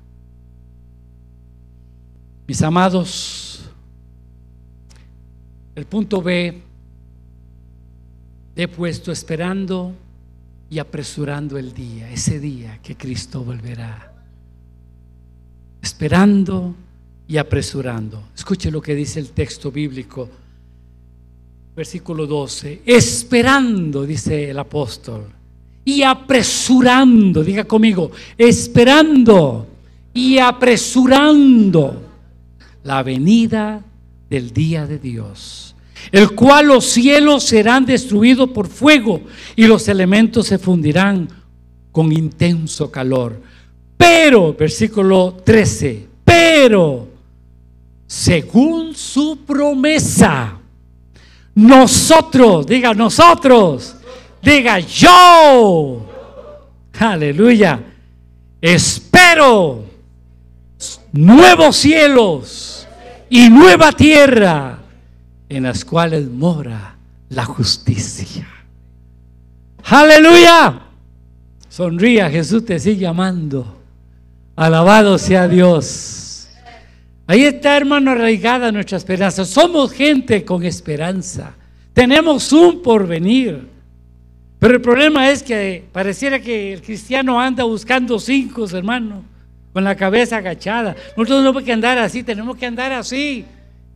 [2.47, 3.69] Mis amados,
[5.75, 6.61] el punto B,
[8.55, 9.93] he puesto esperando
[10.69, 14.06] y apresurando el día, ese día que Cristo volverá.
[15.81, 16.75] Esperando
[17.27, 18.23] y apresurando.
[18.35, 20.29] Escuche lo que dice el texto bíblico
[21.77, 25.27] versículo 12, esperando, dice el apóstol,
[25.85, 29.67] y apresurando, diga conmigo, esperando
[30.11, 32.01] y apresurando
[32.83, 33.85] la venida
[34.27, 35.75] del día de Dios,
[36.11, 39.21] el cual los cielos serán destruidos por fuego
[39.55, 41.29] y los elementos se fundirán
[41.91, 43.39] con intenso calor.
[43.97, 47.07] Pero, versículo 13, pero,
[48.05, 50.59] según su promesa,
[51.55, 53.95] nosotros, diga nosotros,
[54.41, 56.05] diga yo.
[56.99, 57.79] Aleluya.
[58.61, 59.83] Espero
[61.11, 62.87] nuevos cielos
[63.29, 64.79] y nueva tierra
[65.49, 66.95] en las cuales mora
[67.29, 68.47] la justicia.
[69.83, 70.81] Aleluya.
[71.69, 73.76] Sonría, Jesús te sigue amando.
[74.57, 76.47] Alabado sea Dios.
[77.27, 79.45] Ahí está, hermano, arraigada nuestra esperanza.
[79.45, 81.53] Somos gente con esperanza.
[81.93, 83.67] Tenemos un porvenir.
[84.57, 89.23] Pero el problema es que pareciera que el cristiano anda buscando cinco, hermano,
[89.73, 90.95] con la cabeza agachada.
[91.15, 93.45] Nosotros no que andar así, tenemos que andar así.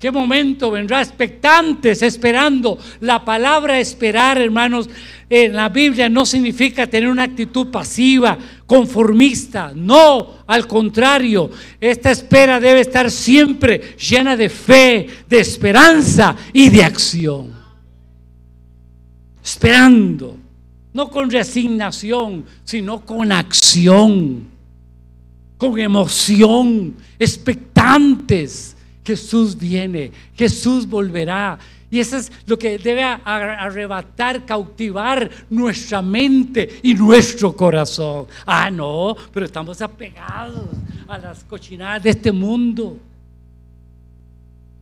[0.02, 1.00] ¿Qué momento vendrá?
[1.00, 2.80] Expectantes, esperando.
[3.02, 4.90] La palabra esperar, hermanos,
[5.30, 8.36] en la Biblia no significa tener una actitud pasiva,
[8.66, 9.74] conformista.
[9.76, 16.84] No, al contrario, esta espera debe estar siempre llena de fe, de esperanza y de
[16.84, 17.54] acción.
[19.44, 20.36] Esperando,
[20.94, 24.48] no con resignación, sino con acción,
[25.60, 28.71] con emoción, expectantes
[29.04, 31.58] Jesús viene, Jesús volverá.
[31.90, 38.28] Y eso es lo que debe arrebatar, cautivar nuestra mente y nuestro corazón.
[38.46, 40.70] Ah, no, pero estamos apegados
[41.06, 42.98] a las cochinadas de este mundo.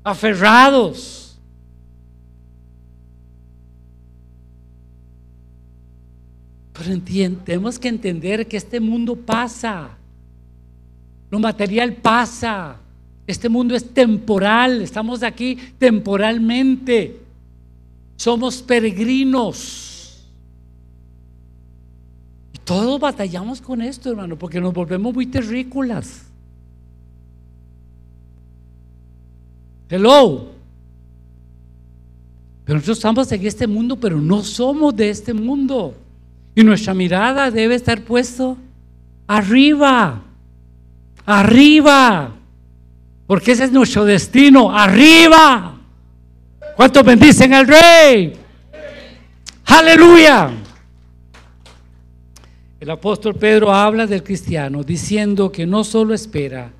[0.04, 1.36] Aferrados.
[6.74, 7.02] Pero
[7.44, 9.90] tenemos que entender que este mundo pasa.
[11.32, 12.80] Lo material pasa.
[13.30, 17.20] Este mundo es temporal, estamos aquí temporalmente.
[18.16, 20.28] Somos peregrinos.
[22.52, 26.24] Y todos batallamos con esto, hermano, porque nos volvemos muy terrícolas.
[29.90, 30.48] Hello.
[32.66, 35.94] Pero nosotros estamos en este mundo, pero no somos de este mundo.
[36.56, 38.58] Y nuestra mirada debe estar puesto
[39.28, 40.24] arriba.
[41.28, 42.38] Arriba.
[43.30, 45.78] Porque ese es nuestro destino, arriba.
[46.76, 48.34] ¿Cuántos bendicen al rey?
[49.66, 50.50] Aleluya.
[52.80, 56.72] El apóstol Pedro habla del cristiano diciendo que no solo espera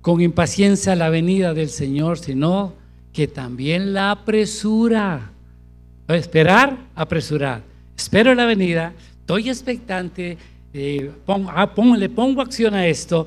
[0.00, 2.74] con impaciencia la venida del Señor, sino
[3.12, 5.32] que también la apresura.
[6.06, 7.62] Esperar, apresurar.
[7.96, 10.38] Espero la venida, estoy expectante,
[10.72, 13.26] eh, ah, le pongo acción a esto,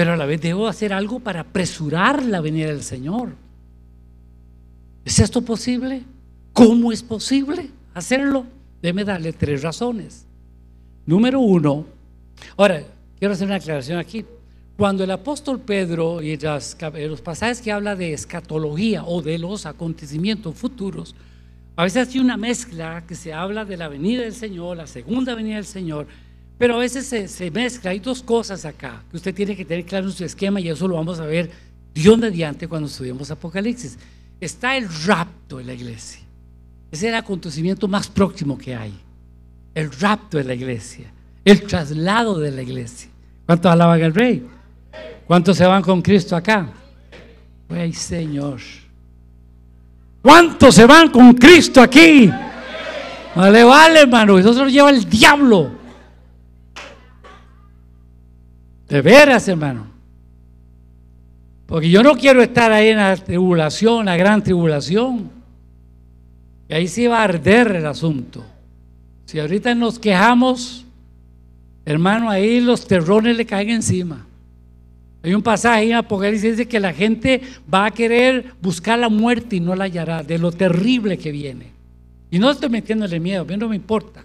[0.00, 3.34] pero a la vez debo hacer algo para apresurar la venida del Señor.
[5.04, 6.04] ¿Es esto posible?
[6.54, 8.46] ¿Cómo es posible hacerlo?
[8.80, 10.24] Déme darle tres razones.
[11.04, 11.84] Número uno,
[12.56, 12.82] ahora
[13.18, 14.24] quiero hacer una aclaración aquí.
[14.78, 20.54] Cuando el apóstol Pedro y los pasajes que habla de escatología o de los acontecimientos
[20.54, 21.14] futuros,
[21.76, 25.34] a veces hay una mezcla que se habla de la venida del Señor, la segunda
[25.34, 26.06] venida del Señor,
[26.60, 27.90] pero a veces se, mezcla.
[27.90, 30.86] Hay dos cosas acá que usted tiene que tener claro en su esquema y eso
[30.86, 31.50] lo vamos a ver
[31.94, 33.96] Dios mediante cuando estudiemos Apocalipsis.
[34.38, 36.20] Está el rapto en la iglesia.
[36.92, 38.92] Es el acontecimiento más próximo que hay.
[39.74, 41.10] El rapto de la iglesia.
[41.46, 43.08] El traslado de la iglesia.
[43.46, 44.46] ¿Cuántos alaban al rey?
[45.26, 46.68] ¿Cuántos se van con Cristo acá?
[47.70, 48.60] Ay, Señor.
[50.20, 52.30] ¿Cuántos se van con Cristo aquí?
[53.34, 54.38] Vale, vale, hermano.
[54.38, 55.79] Eso se lo lleva el diablo.
[58.90, 59.86] De veras, hermano.
[61.66, 65.30] Porque yo no quiero estar ahí en la tribulación, la gran tribulación.
[66.68, 68.44] Y ahí sí va a arder el asunto.
[69.26, 70.84] Si ahorita nos quejamos,
[71.84, 74.26] hermano, ahí los terrones le caen encima.
[75.22, 79.56] Hay un pasaje en Apocalipsis dice que la gente va a querer buscar la muerte
[79.56, 81.66] y no la hallará, de lo terrible que viene.
[82.30, 84.24] Y no estoy metiéndole miedo, a mí no me importa.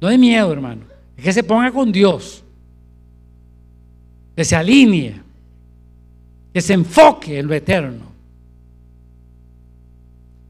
[0.00, 0.82] No hay miedo, hermano.
[1.16, 2.43] Es que se ponga con Dios.
[4.36, 5.20] Que se alinee.
[6.52, 8.12] Que se enfoque en lo eterno.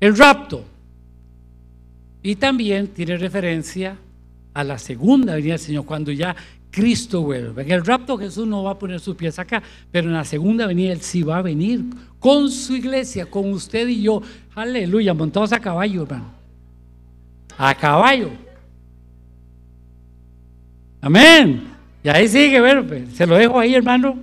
[0.00, 0.64] El rapto.
[2.22, 3.96] Y también tiene referencia
[4.54, 6.34] a la segunda venida del Señor, cuando ya
[6.70, 7.62] Cristo vuelve.
[7.62, 10.66] En el rapto Jesús no va a poner sus pies acá, pero en la segunda
[10.66, 11.84] venida Él sí va a venir
[12.18, 14.22] con su iglesia, con usted y yo.
[14.54, 16.32] Aleluya, montados a caballo, hermano.
[17.56, 18.30] A caballo.
[21.00, 21.73] Amén.
[22.04, 24.18] Y ahí sigue, ver, pues, se lo dejo ahí, hermano,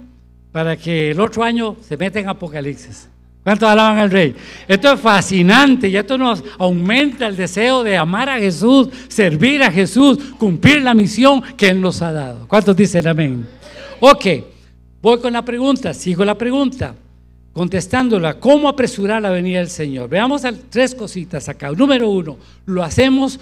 [0.51, 3.09] para que el otro año se meta en Apocalipsis.
[3.43, 4.35] ¿Cuántos alaban al rey?
[4.67, 9.71] Esto es fascinante y esto nos aumenta el deseo de amar a Jesús, servir a
[9.71, 12.47] Jesús, cumplir la misión que Él nos ha dado.
[12.47, 13.47] ¿Cuántos dicen amén?
[13.99, 14.25] Ok,
[15.01, 16.93] voy con la pregunta, sigo la pregunta,
[17.51, 20.07] contestándola, ¿cómo apresurar la venida del Señor?
[20.07, 21.71] Veamos tres cositas acá.
[21.71, 23.39] Número uno, lo hacemos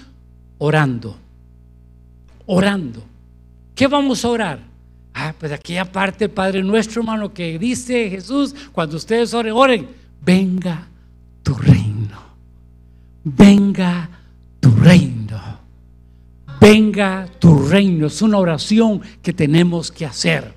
[0.59, 1.17] orando,
[2.45, 3.08] orando.
[3.79, 4.59] ¿Qué vamos a orar?
[5.13, 9.87] Ah, pues aquí aparte el Padre nuestro, hermano, que dice Jesús, cuando ustedes oren, oren,
[10.21, 10.85] venga
[11.41, 12.19] tu reino,
[13.23, 14.09] venga
[14.59, 15.39] tu reino,
[16.59, 18.07] venga tu reino.
[18.07, 20.53] Es una oración que tenemos que hacer.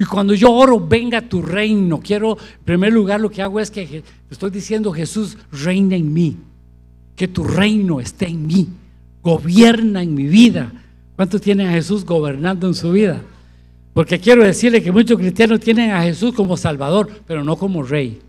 [0.00, 3.70] Y cuando yo oro, venga tu reino, quiero, en primer lugar, lo que hago es
[3.70, 6.36] que estoy diciendo, Jesús, reina en mí,
[7.14, 8.66] que tu reino esté en mí,
[9.22, 10.72] gobierna en mi vida.
[11.16, 13.22] ¿Cuántos tienen a Jesús gobernando en su vida?
[13.94, 18.20] Porque quiero decirle que muchos cristianos tienen a Jesús como Salvador, pero no como Rey.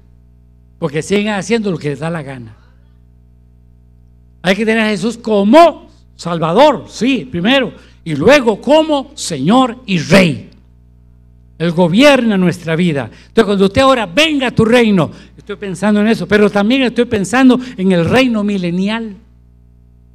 [0.79, 2.55] Porque siguen haciendo lo que les da la gana.
[4.41, 7.73] Hay que tener a Jesús como Salvador, sí, primero.
[8.05, 10.49] Y luego como Señor y Rey.
[11.57, 13.09] Él gobierna nuestra vida.
[13.27, 17.05] Entonces, cuando usted ahora venga a tu reino, estoy pensando en eso, pero también estoy
[17.05, 19.17] pensando en el reino milenial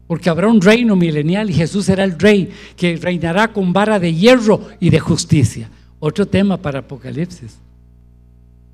[0.06, 4.14] porque habrá un reino milenial y Jesús será el rey que reinará con vara de
[4.14, 5.70] hierro y de justicia.
[5.98, 7.58] Otro tema para Apocalipsis.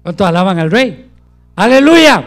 [0.03, 1.07] ¿Cuántos alaban al rey?
[1.55, 2.25] Aleluya.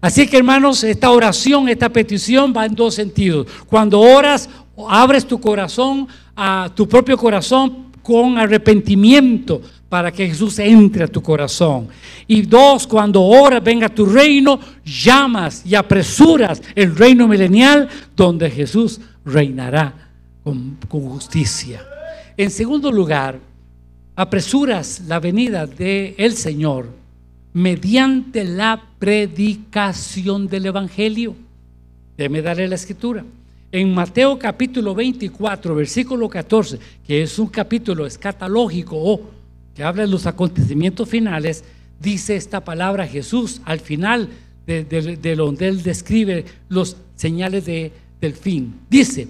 [0.00, 3.46] Así que hermanos, esta oración, esta petición va en dos sentidos.
[3.66, 4.48] Cuando oras,
[4.88, 11.22] abres tu corazón a tu propio corazón con arrepentimiento para que Jesús entre a tu
[11.22, 11.88] corazón.
[12.26, 19.00] Y dos, cuando oras, venga tu reino, llamas y apresuras el reino milenial donde Jesús
[19.24, 19.94] reinará
[20.44, 21.82] con, justicia.
[22.36, 23.38] En segundo lugar,
[24.14, 26.88] apresuras la venida del el Señor
[27.52, 31.34] mediante la predicación del Evangelio.
[32.16, 33.24] Déjeme darle la escritura.
[33.70, 39.37] En Mateo capítulo 24, versículo 14, que es un capítulo escatológico o
[39.78, 41.62] que habla de los acontecimientos finales,
[42.00, 44.28] dice esta palabra Jesús al final
[44.66, 44.82] de,
[45.36, 48.74] donde él describe los señales de, del fin.
[48.90, 49.28] Dice,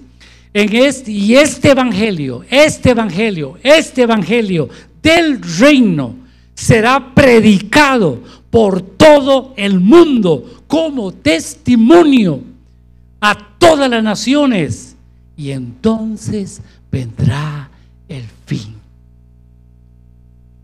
[0.55, 4.71] en este, y este evangelio, este evangelio, este evangelio
[5.03, 6.17] del reino
[6.55, 12.41] será predicado por todo el mundo como testimonio
[13.21, 14.97] a todas las naciones.
[15.37, 17.69] Y entonces vendrá
[18.09, 18.78] el fin.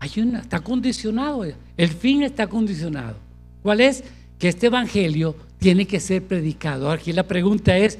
[0.05, 1.43] Hay una, está condicionado,
[1.75, 3.15] el fin está condicionado.
[3.63, 4.03] ¿Cuál es?
[4.37, 6.91] Que este evangelio tiene que ser predicado.
[6.91, 7.97] Aquí la pregunta es,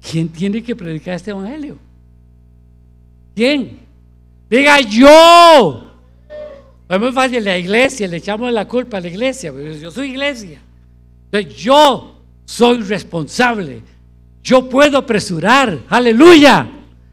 [0.00, 1.76] ¿quién tiene que predicar este evangelio?
[3.34, 3.80] ¿Quién?
[4.48, 5.92] Diga yo.
[6.88, 10.12] Es muy fácil la iglesia, le echamos la culpa a la iglesia, pero yo soy
[10.12, 10.58] iglesia.
[11.30, 13.82] Entonces yo soy responsable.
[14.42, 16.66] Yo puedo apresurar, aleluya,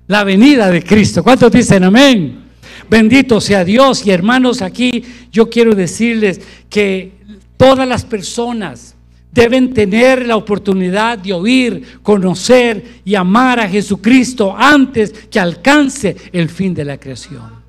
[0.08, 1.22] la venida de Cristo.
[1.22, 2.43] ¿Cuántos dicen amén?
[2.90, 7.12] Bendito sea Dios y hermanos, aquí yo quiero decirles que
[7.58, 8.96] todas las personas
[9.32, 16.50] deben tener la oportunidad de oír, conocer y amar a Jesucristo antes que alcance el
[16.50, 17.64] fin de la creación.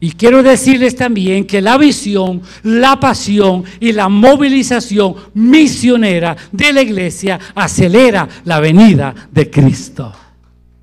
[0.00, 6.82] Y quiero decirles también que la visión, la pasión y la movilización misionera de la
[6.82, 10.14] iglesia acelera la venida de Cristo.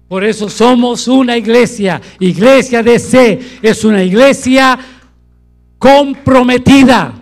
[0.08, 2.02] Por eso somos una iglesia.
[2.20, 4.78] Iglesia de C es una iglesia
[5.80, 7.14] comprometida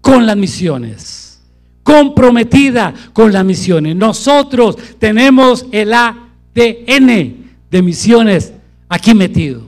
[0.00, 1.42] con las misiones.
[1.82, 3.96] Comprometida con las misiones.
[3.96, 7.36] Nosotros tenemos el ADN
[7.70, 8.52] de misiones
[8.88, 9.62] aquí metido.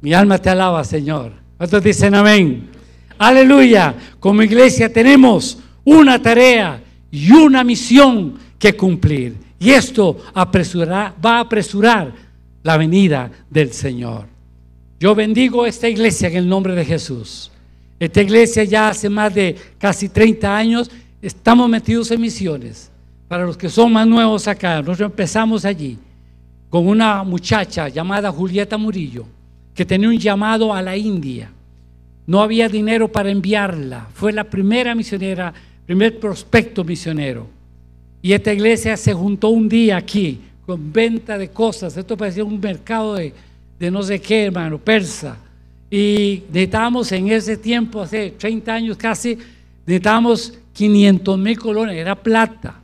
[0.00, 1.32] Mi alma te alaba, Señor.
[1.56, 2.68] ¿Cuántos dicen amén?
[3.18, 3.94] Aleluya.
[4.20, 9.47] Como iglesia tenemos una tarea y una misión que cumplir.
[9.58, 12.12] Y esto va a apresurar
[12.62, 14.26] la venida del Señor.
[15.00, 17.50] Yo bendigo esta iglesia en el nombre de Jesús.
[17.98, 20.90] Esta iglesia ya hace más de casi 30 años
[21.20, 22.90] estamos metidos en misiones.
[23.26, 25.98] Para los que son más nuevos acá, nosotros empezamos allí
[26.68, 29.26] con una muchacha llamada Julieta Murillo
[29.74, 31.50] que tenía un llamado a la India.
[32.26, 34.08] No había dinero para enviarla.
[34.12, 35.54] Fue la primera misionera,
[35.86, 37.46] primer prospecto misionero.
[38.20, 41.96] Y esta iglesia se juntó un día aquí con venta de cosas.
[41.96, 43.32] Esto parecía un mercado de,
[43.78, 45.36] de no sé qué, hermano, persa.
[45.90, 49.38] Y necesitábamos en ese tiempo, hace 30 años casi,
[49.86, 52.80] necesitábamos 500 mil colones, era plata.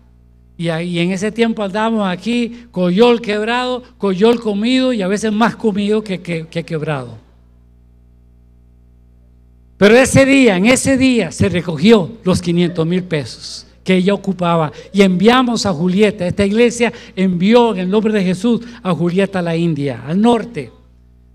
[0.57, 5.57] Y, ahí, en ese tiempo andábamos aquí, coyol quebrado, coyol comido y a veces más
[5.57, 7.19] comido que, que, quebrado.
[9.77, 14.73] Pero ese día, en ese día, se recogió los 500 mil pesos que ella ocupaba
[14.93, 16.27] y enviamos a Julieta.
[16.27, 20.73] Esta iglesia envió en el nombre de Jesús a Julieta a la India, al norte,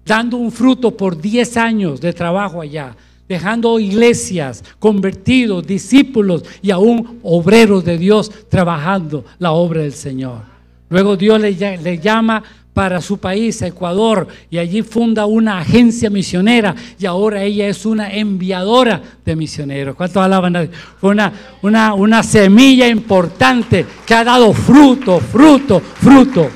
[0.04, 2.96] dando un fruto por 10 años de trabajo allá
[3.30, 10.42] dejando iglesias, convertidos, discípulos y aún obreros de Dios trabajando la obra del Señor.
[10.90, 12.44] Luego Dios le, llama
[12.80, 18.10] para su país, Ecuador, y allí funda una agencia misionera y ahora ella es una
[18.10, 19.98] enviadora de misioneros.
[19.98, 20.70] ¿Cuántos alaban?
[21.02, 26.50] Una, una, una semilla importante que ha dado fruto, fruto, fruto.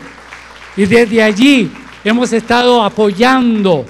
[0.77, 1.69] Y desde allí
[2.05, 3.85] hemos estado apoyando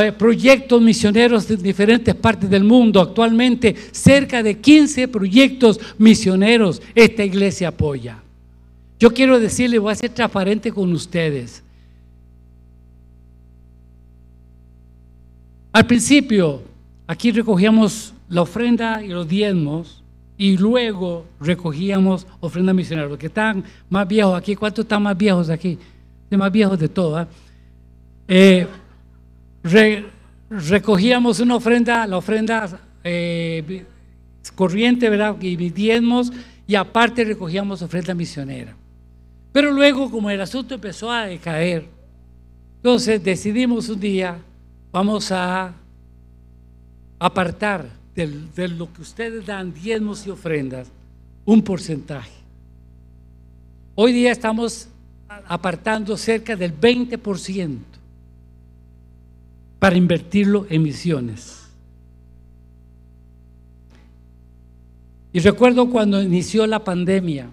[0.00, 3.02] eh, proyectos misioneros de diferentes partes del mundo.
[3.02, 8.22] Actualmente cerca de 15 proyectos misioneros esta iglesia apoya.
[8.98, 11.65] Yo quiero decirle, voy a ser transparente con ustedes.
[15.76, 16.62] Al principio,
[17.06, 20.02] aquí recogíamos la ofrenda y los diezmos
[20.38, 23.06] y luego recogíamos ofrenda misionera.
[23.06, 25.78] Los que están más viejos aquí, ¿cuántos están más viejos aquí?
[26.30, 27.20] De más viejos de todo.
[28.26, 28.66] ¿eh?
[29.62, 30.06] eh
[30.48, 33.84] recogíamos una ofrenda, la ofrenda eh,
[34.54, 35.36] corriente, ¿verdad?
[35.42, 36.32] Y diezmos,
[36.66, 38.74] y aparte recogíamos ofrenda misionera.
[39.52, 41.86] Pero luego, como el asunto empezó a decaer,
[42.76, 44.38] entonces decidimos un día,
[44.96, 45.74] vamos a
[47.18, 50.88] apartar de lo que ustedes dan, diezmos y ofrendas,
[51.44, 52.32] un porcentaje.
[53.94, 54.88] Hoy día estamos
[55.28, 57.76] apartando cerca del 20%
[59.78, 61.68] para invertirlo en misiones.
[65.30, 67.50] Y recuerdo cuando inició la pandemia,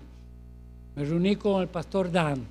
[0.95, 2.45] me reuní con el pastor Dan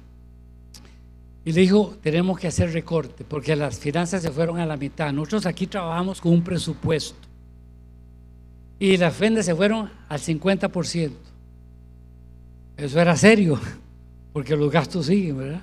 [1.45, 5.13] y le dijo, tenemos que hacer recorte porque las finanzas se fueron a la mitad.
[5.13, 7.29] Nosotros aquí trabajamos con un presupuesto
[8.79, 11.11] y las ventas se fueron al 50%.
[12.77, 13.61] Eso era serio,
[14.33, 15.63] porque los gastos siguen, ¿verdad?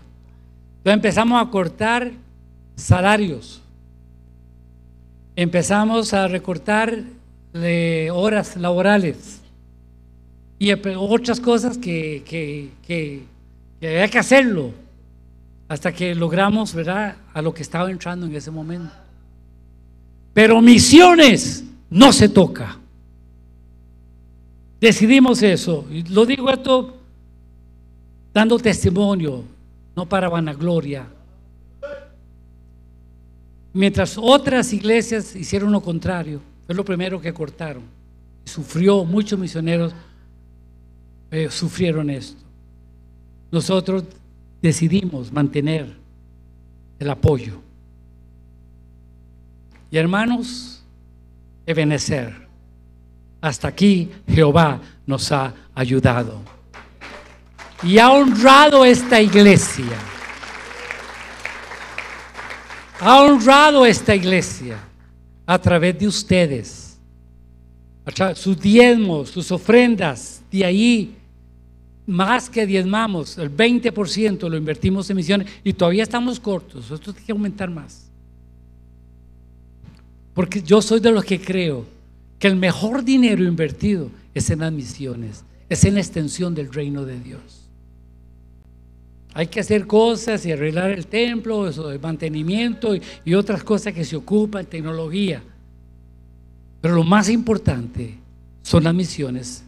[0.78, 2.12] Entonces empezamos a cortar
[2.76, 3.62] salarios
[5.42, 7.02] empezamos a recortar
[8.12, 9.40] horas laborales
[10.58, 12.24] y otras cosas que,
[12.86, 13.24] que,
[13.82, 14.74] había que hacerlo
[15.70, 18.92] hasta que logramos, ¿verdad?, a lo que estaba entrando en ese momento.
[20.34, 22.78] Pero misiones no se toca.
[24.82, 25.86] Decidimos eso.
[25.90, 26.98] Y lo digo esto
[28.34, 29.46] dando testimonio,
[29.96, 31.08] no para vanagloria,
[33.74, 37.84] Mientras otras iglesias hicieron lo contrario, fue lo primero que cortaron.
[38.46, 39.94] Sufrió, muchos misioneros
[41.30, 42.42] eh, sufrieron esto.
[43.52, 44.04] Nosotros
[44.62, 45.96] decidimos mantener
[47.00, 47.62] el apoyo.
[49.92, 50.84] Y hermanos,
[51.66, 52.48] Ebenezer,
[53.42, 56.42] hasta aquí Jehová nos ha ayudado.
[57.82, 59.98] Y ha honrado esta iglesia.
[63.00, 64.78] Ha honrado esta iglesia
[65.46, 67.00] a través de ustedes.
[68.36, 71.19] Sus diezmos, sus ofrendas, de ahí
[72.10, 76.90] más que diezmamos, el 20% lo invertimos en misiones y todavía estamos cortos.
[76.90, 78.10] Esto tiene que aumentar más.
[80.34, 81.86] Porque yo soy de los que creo
[82.40, 87.06] que el mejor dinero invertido es en las misiones, es en la extensión del reino
[87.06, 87.70] de Dios.
[89.36, 93.94] Hay que hacer cosas y arreglar el templo, eso de mantenimiento y, y otras cosas
[93.94, 95.44] que se ocupan, tecnología.
[96.82, 98.18] Pero lo más importante
[98.64, 99.64] son las misiones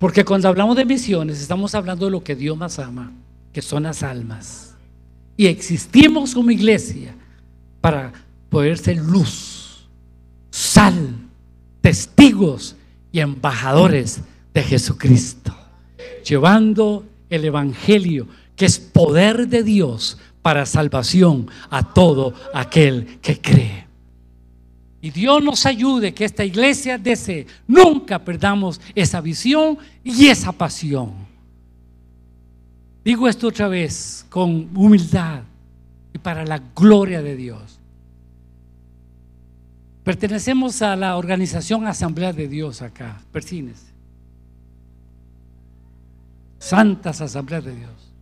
[0.00, 3.12] porque cuando hablamos de misiones estamos hablando de lo que Dios más ama,
[3.52, 4.74] que son las almas.
[5.36, 7.14] Y existimos como iglesia
[7.82, 8.10] para
[8.48, 9.86] poder ser luz,
[10.50, 11.16] sal,
[11.82, 12.76] testigos
[13.12, 14.22] y embajadores
[14.54, 15.54] de Jesucristo,
[16.24, 18.26] llevando el Evangelio,
[18.56, 23.89] que es poder de Dios para salvación a todo aquel que cree.
[25.02, 27.46] Y Dios nos ayude que esta iglesia desee.
[27.66, 31.12] Nunca perdamos esa visión y esa pasión.
[33.04, 35.42] Digo esto otra vez con humildad
[36.12, 37.78] y para la gloria de Dios.
[40.04, 43.86] Pertenecemos a la organización Asamblea de Dios acá, Persines.
[46.58, 48.12] Santas Asambleas de Dios.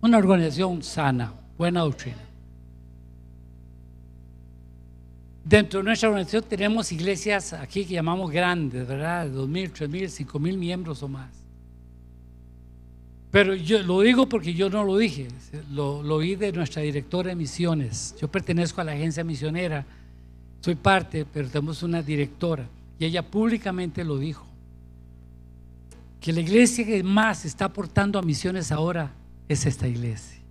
[0.00, 2.18] Una organización sana, buena doctrina.
[5.44, 9.26] Dentro de nuestra organización tenemos iglesias aquí que llamamos grandes, ¿verdad?
[9.26, 11.30] De 2.000, 3.000, 5.000 miembros o más.
[13.30, 15.28] Pero yo lo digo porque yo no lo dije,
[15.72, 18.14] lo, lo oí de nuestra directora de misiones.
[18.18, 19.84] Yo pertenezco a la agencia misionera,
[20.60, 22.66] soy parte, pero tenemos una directora
[22.98, 24.46] y ella públicamente lo dijo.
[26.20, 29.12] Que la iglesia que más está aportando a misiones ahora
[29.46, 30.43] es esta iglesia.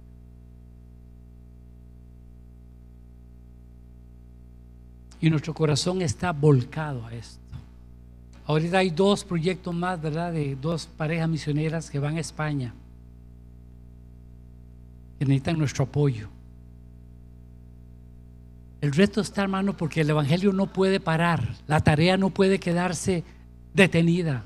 [5.24, 7.40] Y nuestro corazón está volcado a esto.
[8.46, 10.34] Ahorita hay dos proyectos más, ¿verdad?
[10.34, 12.74] De dos parejas misioneras que van a España,
[15.18, 16.28] que necesitan nuestro apoyo.
[18.82, 23.24] El reto está, hermano, porque el Evangelio no puede parar, la tarea no puede quedarse
[23.74, 24.44] detenida.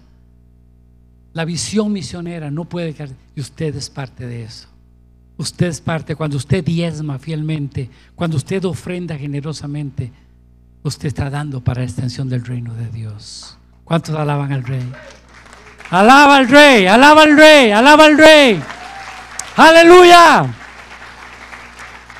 [1.34, 4.67] La visión misionera no puede quedar, y usted es parte de eso.
[5.38, 10.11] Usted es parte, cuando usted diezma fielmente, cuando usted ofrenda generosamente,
[10.84, 13.57] usted está dando para la extensión del reino de Dios.
[13.84, 14.84] ¿Cuántos alaban al rey?
[15.89, 18.61] Alaba al rey, alaba al rey, alaba al rey.
[19.55, 20.45] Aleluya.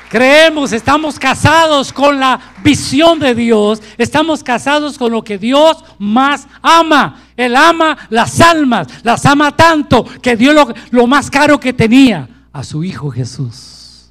[0.08, 6.48] Creemos, estamos casados con la visión de Dios, estamos casados con lo que Dios más
[6.62, 7.20] ama.
[7.36, 12.26] Él ama las almas, las ama tanto que dio lo, lo más caro que tenía,
[12.52, 14.10] a su Hijo Jesús.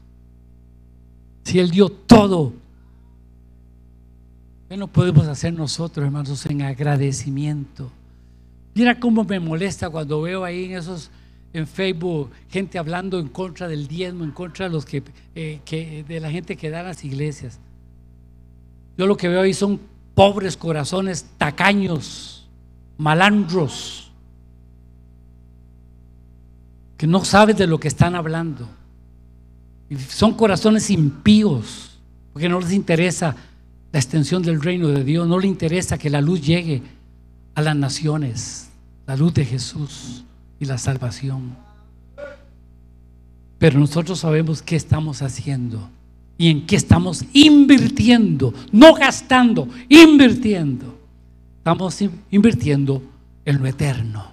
[1.43, 2.54] Si Él dio todo
[4.70, 7.89] ¿Qué no podemos hacer nosotros, hermanos, en agradecimiento?
[8.76, 11.09] Mira cómo me molesta cuando veo ahí en esos
[11.53, 15.03] en Facebook gente hablando en contra del diezmo, en contra de los que,
[15.34, 17.59] eh, de la gente que da a las iglesias.
[18.97, 19.80] Yo lo que veo ahí son
[20.13, 22.47] pobres corazones tacaños,
[22.97, 24.11] malandros,
[26.97, 28.68] que no saben de lo que están hablando.
[30.09, 31.99] Son corazones impíos,
[32.34, 33.36] porque no les interesa
[33.92, 36.84] la extensión del reino de Dios, no le interesa que la luz llegue
[37.56, 38.70] a las naciones,
[39.06, 40.26] la luz de Jesús
[40.60, 41.56] y la salvación.
[43.58, 45.90] Pero nosotros sabemos qué estamos haciendo
[46.38, 50.96] y en qué estamos invirtiendo, no gastando, invirtiendo.
[51.58, 53.02] Estamos invirtiendo
[53.44, 54.32] en lo eterno.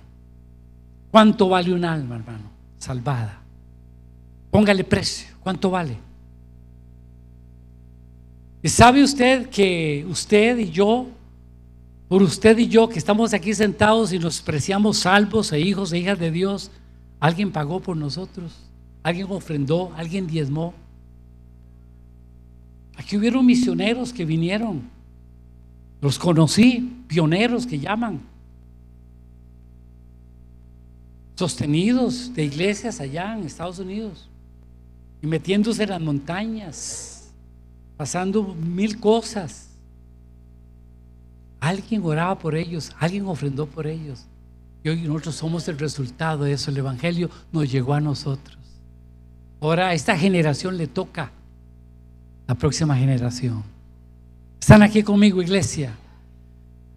[1.11, 2.51] ¿Cuánto vale un alma, hermano?
[2.79, 3.41] Salvada.
[4.51, 5.29] Póngale precio.
[5.41, 5.97] ¿Cuánto vale?
[8.65, 11.07] ¿Y sabe usted que usted y yo,
[12.09, 15.99] por usted y yo que estamos aquí sentados y nos preciamos salvos e hijos e
[15.99, 16.71] hijas de Dios,
[17.21, 18.55] alguien pagó por nosotros?
[19.03, 19.93] ¿Alguien ofrendó?
[19.95, 20.73] ¿Alguien diezmó?
[22.97, 24.89] Aquí hubieron misioneros que vinieron.
[26.01, 28.23] Los conocí, pioneros que llaman.
[31.37, 34.27] Sostenidos de iglesias allá en Estados Unidos.
[35.21, 37.14] Y metiéndose en las montañas
[37.97, 39.69] pasando mil cosas.
[41.61, 44.27] Alguien oraba por ellos, alguien ofrendó por ellos.
[44.83, 46.71] Y hoy nosotros somos el resultado de eso.
[46.71, 48.59] El Evangelio nos llegó a nosotros.
[49.61, 51.31] Ahora a esta generación le toca
[52.47, 53.63] la próxima generación.
[54.61, 55.95] Están aquí conmigo, iglesia.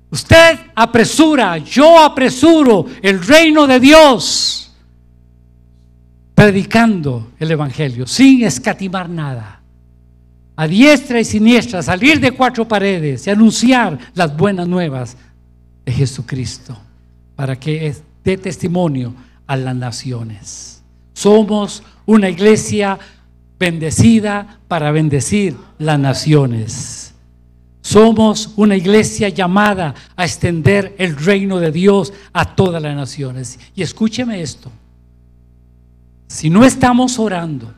[0.09, 4.73] Usted apresura, yo apresuro el reino de Dios,
[6.33, 9.56] predicando el Evangelio, sin escatimar nada.
[10.57, 15.15] A diestra y siniestra, salir de cuatro paredes y anunciar las buenas nuevas
[15.85, 16.77] de Jesucristo,
[17.35, 19.13] para que dé testimonio
[19.45, 20.83] a las naciones.
[21.13, 22.99] Somos una iglesia
[23.59, 27.13] bendecida para bendecir las naciones.
[27.81, 33.59] Somos una iglesia llamada a extender el reino de Dios a todas las naciones.
[33.75, 34.71] Y escúcheme esto.
[36.27, 37.73] Si no estamos orando,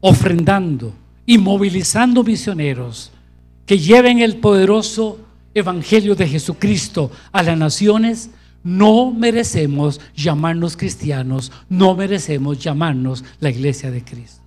[0.00, 0.94] ofrendando
[1.30, 3.12] y movilizando misioneros
[3.64, 5.20] que lleven el poderoso
[5.54, 8.30] evangelio de Jesucristo a las naciones,
[8.64, 14.42] no merecemos llamarnos cristianos, no merecemos llamarnos la iglesia de Cristo.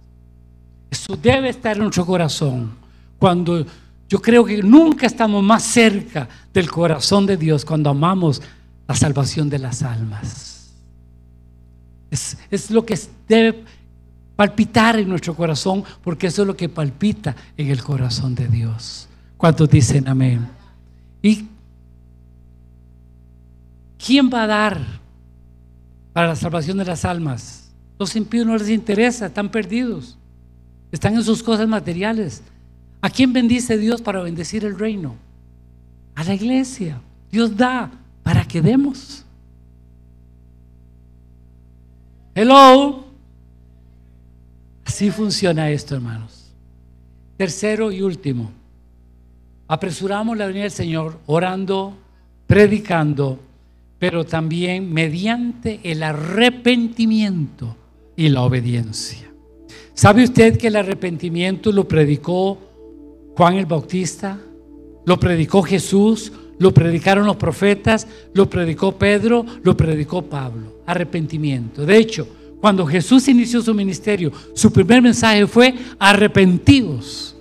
[0.91, 2.73] Eso debe estar en nuestro corazón
[3.17, 3.65] cuando
[4.09, 8.41] yo creo que nunca estamos más cerca del corazón de Dios cuando amamos
[8.89, 10.73] la salvación de las almas.
[12.11, 13.63] Es, lo que debe
[14.35, 19.07] palpitar en nuestro corazón porque eso es lo que palpita en el corazón de Dios.
[19.37, 20.47] ¿Cuántos dicen amén?
[21.21, 21.47] ¿Y
[23.97, 24.81] quién va a dar
[26.13, 27.71] para la salvación de las almas?
[27.99, 30.17] Los impíos no les interesa, están perdidos.
[30.91, 32.41] Están en sus cosas materiales.
[33.01, 35.15] ¿A quién bendice Dios para bendecir el reino?
[36.15, 37.01] A la iglesia.
[37.31, 39.25] Dios da para que demos.
[42.35, 43.12] Hello.
[44.85, 46.53] Así funciona esto, hermanos.
[47.37, 48.51] Tercero y último.
[49.67, 51.97] Apresuramos la venida del Señor orando,
[52.47, 53.39] predicando,
[53.97, 57.75] pero también mediante el arrepentimiento
[58.15, 59.31] y la obediencia.
[59.93, 62.57] ¿Sabe usted que el arrepentimiento lo predicó
[63.35, 64.39] Juan el Bautista?
[65.05, 66.31] ¿Lo predicó Jesús?
[66.59, 68.07] ¿Lo predicaron los profetas?
[68.33, 69.45] ¿Lo predicó Pedro?
[69.63, 70.81] ¿Lo predicó Pablo?
[70.85, 71.85] Arrepentimiento.
[71.85, 72.27] De hecho,
[72.63, 77.35] cuando Jesús inició su ministerio, su primer mensaje fue arrepentidos.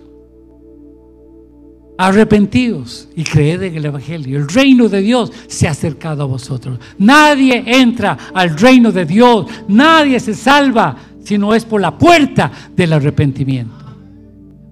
[1.96, 4.36] Arrepentidos y creed en el Evangelio.
[4.36, 6.80] El reino de Dios se ha acercado a vosotros.
[6.98, 9.46] Nadie entra al reino de Dios.
[9.68, 13.76] Nadie se salva sino es por la puerta del arrepentimiento.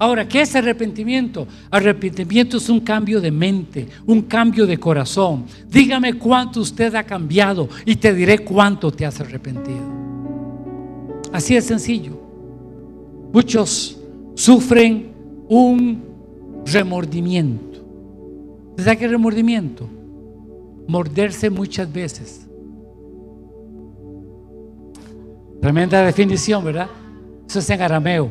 [0.01, 1.47] Ahora, ¿qué es arrepentimiento?
[1.71, 5.45] Arrepentimiento es un cambio de mente, un cambio de corazón.
[5.69, 10.00] Dígame cuánto usted ha cambiado y te diré cuánto te has arrepentido.
[11.33, 12.13] Así es sencillo.
[13.33, 14.01] Muchos
[14.35, 15.13] sufren
[15.49, 16.03] un
[16.67, 17.79] remordimiento.
[18.77, 19.87] ¿Sabes qué remordimiento?
[20.87, 22.47] Morderse muchas veces.
[25.61, 26.89] Tremenda definición, ¿verdad?
[27.47, 28.31] Eso es en arameo.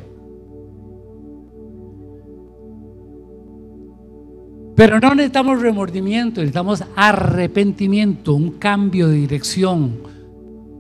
[4.76, 9.98] Pero no necesitamos remordimiento, necesitamos arrepentimiento, un cambio de dirección,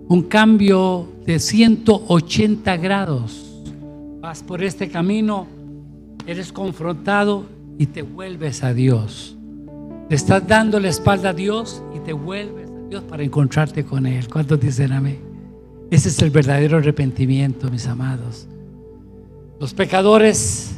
[0.07, 3.61] un cambio de 180 grados.
[4.19, 5.45] Vas por este camino,
[6.25, 7.45] eres confrontado
[7.77, 9.38] y te vuelves a Dios.
[10.09, 14.07] Le estás dando la espalda a Dios y te vuelves a Dios para encontrarte con
[14.07, 14.27] Él.
[14.27, 15.19] ¿Cuántos dicen amén?
[15.91, 18.47] Ese es el verdadero arrepentimiento, mis amados.
[19.59, 20.71] Los pecadores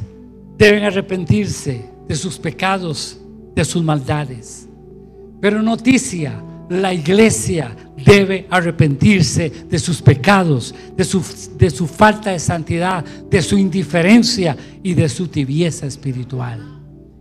[0.58, 3.18] deben arrepentirse de sus pecados,
[3.54, 4.68] de sus maldades.
[5.40, 11.22] Pero noticia, la iglesia debe arrepentirse de sus pecados, de su,
[11.56, 16.60] de su falta de santidad, de su indiferencia y de su tibieza espiritual.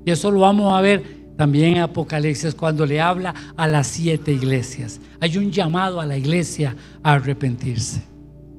[0.06, 4.32] Y eso lo vamos a ver también en Apocalipsis cuando le habla a las siete
[4.32, 5.00] iglesias.
[5.20, 8.02] Hay un llamado a la iglesia a arrepentirse.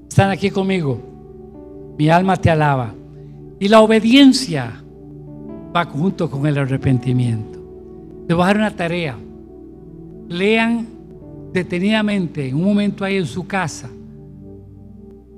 [0.09, 1.95] ¿Están aquí conmigo?
[1.99, 2.95] Mi alma te alaba.
[3.59, 4.83] Y la obediencia
[5.75, 7.61] va junto con el arrepentimiento.
[8.27, 9.17] Te voy a dar una tarea.
[10.29, 10.87] Lean
[11.53, 13.91] detenidamente, en un momento ahí en su casa,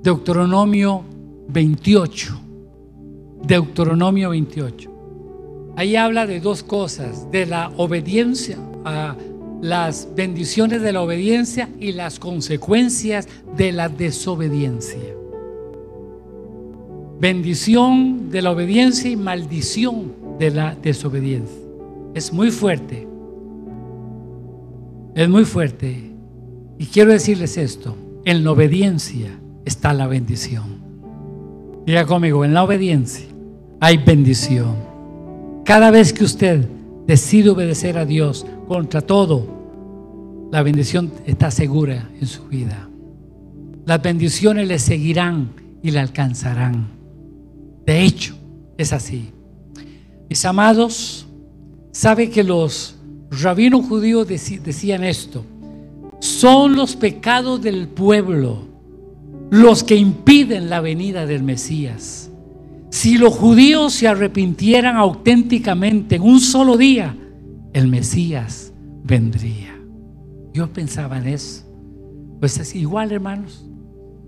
[0.01, 1.03] Deuteronomio
[1.49, 2.41] 28.
[3.45, 4.91] Deuteronomio 28.
[5.75, 9.15] Ahí habla de dos cosas, de la obediencia, a
[9.61, 13.27] las bendiciones de la obediencia y las consecuencias
[13.57, 14.99] de la desobediencia.
[17.19, 21.57] Bendición de la obediencia y maldición de la desobediencia.
[22.13, 23.07] Es muy fuerte.
[25.15, 26.11] Es muy fuerte.
[26.77, 27.95] Y quiero decirles esto,
[28.25, 30.83] en la obediencia está la bendición.
[31.85, 33.25] Diga conmigo, en la obediencia
[33.79, 34.75] hay bendición.
[35.63, 36.67] Cada vez que usted
[37.07, 42.89] decide obedecer a Dios contra todo, la bendición está segura en su vida.
[43.85, 45.51] Las bendiciones le seguirán
[45.81, 46.87] y le alcanzarán.
[47.85, 48.35] De hecho,
[48.77, 49.31] es así.
[50.29, 51.25] Mis amados,
[51.91, 52.97] sabe que los
[53.29, 55.45] rabinos judíos decían esto.
[56.19, 58.75] Son los pecados del pueblo
[59.51, 62.29] los que impiden la venida del Mesías.
[62.89, 67.15] Si los judíos se arrepintieran auténticamente en un solo día,
[67.73, 68.73] el Mesías
[69.03, 69.77] vendría.
[70.53, 71.63] Yo pensaba en eso.
[72.39, 73.65] Pues es igual, hermanos.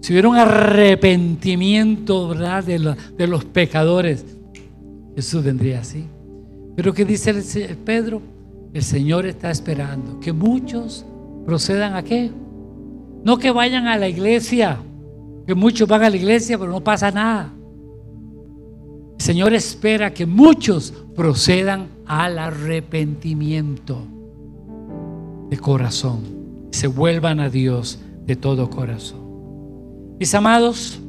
[0.02, 2.64] Si hubiera un arrepentimiento ¿verdad?
[2.64, 4.26] De, de los pecadores,
[5.16, 6.06] Jesús vendría así.
[6.76, 7.34] Pero ¿qué dice
[7.84, 8.22] Pedro?
[8.74, 11.06] El Señor está esperando que muchos
[11.46, 12.32] procedan a qué?
[13.24, 14.78] No que vayan a la iglesia,
[15.46, 17.54] que muchos van a la iglesia, pero no pasa nada.
[19.18, 24.06] El Señor espera que muchos procedan al arrepentimiento
[25.50, 26.20] de corazón,
[26.72, 29.28] se vuelvan a Dios de todo corazón.
[30.20, 31.00] Mis amados,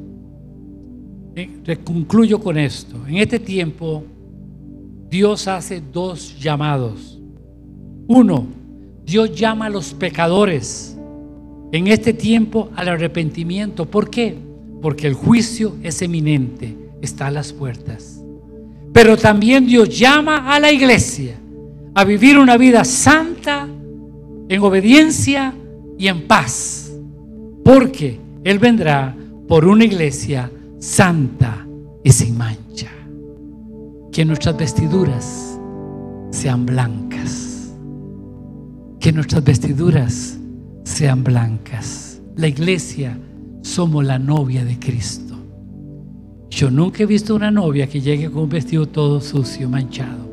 [1.34, 2.96] eh, concluyo con esto.
[3.06, 4.04] En este tiempo,
[5.11, 7.18] Dios hace dos llamados.
[8.09, 8.46] Uno,
[9.04, 10.96] Dios llama a los pecadores
[11.72, 13.84] en este tiempo al arrepentimiento.
[13.84, 14.34] ¿Por qué?
[14.80, 18.22] Porque el juicio es eminente, está a las puertas.
[18.94, 21.36] Pero también Dios llama a la iglesia
[21.94, 23.68] a vivir una vida santa,
[24.48, 25.52] en obediencia
[25.98, 26.90] y en paz.
[27.62, 29.14] Porque Él vendrá
[29.46, 31.66] por una iglesia santa
[32.02, 32.90] y sin mancha.
[34.11, 35.61] Que nuestras vestiduras
[36.30, 37.47] sean blancas.
[39.09, 40.38] Que nuestras vestiduras
[40.84, 42.20] sean blancas.
[42.36, 43.18] La iglesia
[43.62, 45.34] somos la novia de Cristo.
[46.50, 50.28] Yo nunca he visto una novia que llegue con un vestido todo sucio, manchado.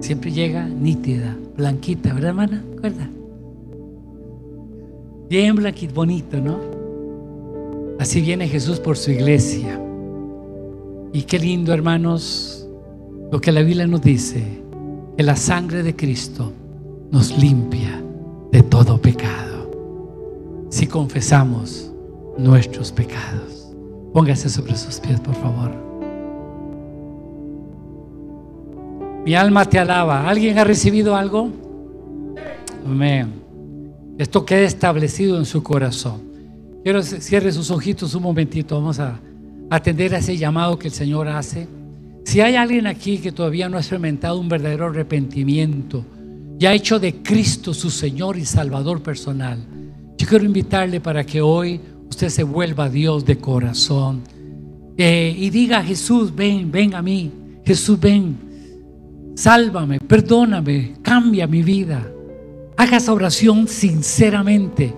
[0.00, 2.64] Siempre llega nítida, blanquita, ¿verdad, hermana?
[2.80, 3.10] ¿Verdad?
[5.28, 6.58] Bien blanquito, bonito, ¿no?
[7.98, 9.78] Así viene Jesús por su iglesia.
[11.12, 12.66] Y qué lindo, hermanos,
[13.30, 14.42] lo que la Biblia nos dice,
[15.14, 16.50] que la sangre de Cristo
[17.10, 18.02] nos limpia
[18.50, 19.70] de todo pecado.
[20.70, 21.92] Si confesamos
[22.38, 23.72] nuestros pecados.
[24.12, 25.72] Póngase sobre sus pies, por favor.
[29.24, 30.28] Mi alma te alaba.
[30.28, 31.50] ¿Alguien ha recibido algo?
[32.86, 33.32] Amén.
[34.18, 36.22] Esto queda establecido en su corazón.
[36.82, 38.76] Quiero que cierre sus ojitos un momentito.
[38.76, 39.18] Vamos a
[39.70, 41.66] atender a ese llamado que el Señor hace.
[42.24, 46.04] Si hay alguien aquí que todavía no ha experimentado un verdadero arrepentimiento
[46.58, 49.58] y ha hecho de Cristo su Señor y Salvador personal,
[50.16, 54.22] yo quiero invitarle para que hoy usted se vuelva a Dios de corazón
[54.96, 57.30] eh, y diga Jesús, ven, ven a mí.
[57.64, 58.36] Jesús, ven,
[59.34, 62.06] sálvame, perdóname, cambia mi vida.
[62.76, 64.94] Haga esa oración sinceramente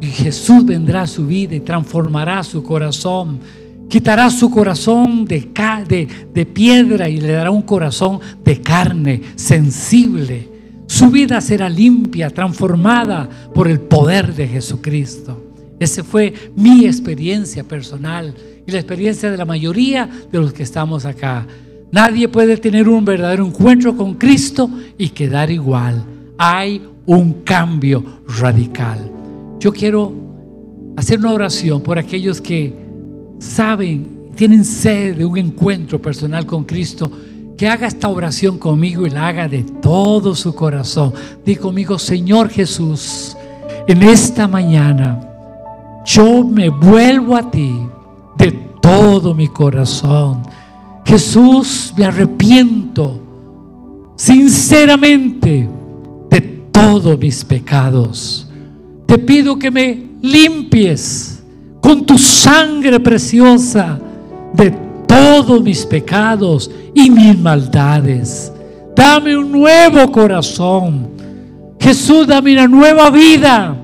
[0.00, 3.40] y Jesús vendrá a su vida y transformará su corazón.
[3.88, 5.48] Quitará su corazón de,
[5.88, 10.55] de, de piedra y le dará un corazón de carne, sensible.
[10.86, 15.42] Su vida será limpia, transformada por el poder de Jesucristo.
[15.78, 18.34] Esa fue mi experiencia personal
[18.66, 21.46] y la experiencia de la mayoría de los que estamos acá.
[21.92, 26.04] Nadie puede tener un verdadero encuentro con Cristo y quedar igual.
[26.38, 29.10] Hay un cambio radical.
[29.60, 30.12] Yo quiero
[30.96, 32.74] hacer una oración por aquellos que
[33.38, 37.10] saben, tienen sed de un encuentro personal con Cristo.
[37.56, 41.12] Que haga esta oración conmigo y la haga de todo su corazón.
[41.44, 43.36] Diga conmigo, Señor Jesús,
[43.86, 45.20] en esta mañana
[46.04, 47.74] yo me vuelvo a ti
[48.36, 50.42] de todo mi corazón.
[51.04, 53.20] Jesús, me arrepiento
[54.16, 55.68] sinceramente
[56.30, 56.40] de
[56.72, 58.46] todos mis pecados
[59.06, 61.42] te pido que me limpies
[61.80, 63.98] con tu sangre preciosa
[64.52, 68.52] de todos mis pecados y mis maldades.
[68.94, 71.10] Dame un nuevo corazón.
[71.78, 73.76] Jesús, dame una nueva vida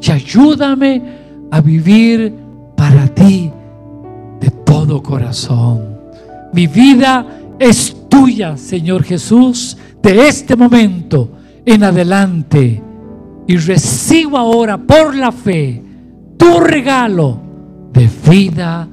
[0.00, 1.02] y ayúdame
[1.50, 2.34] a vivir
[2.76, 3.50] para ti
[4.40, 5.98] de todo corazón.
[6.52, 7.26] Mi vida
[7.58, 11.30] es tuya, Señor Jesús, de este momento
[11.64, 12.82] en adelante
[13.46, 15.82] y recibo ahora por la fe
[16.36, 17.40] tu regalo
[17.92, 18.88] de vida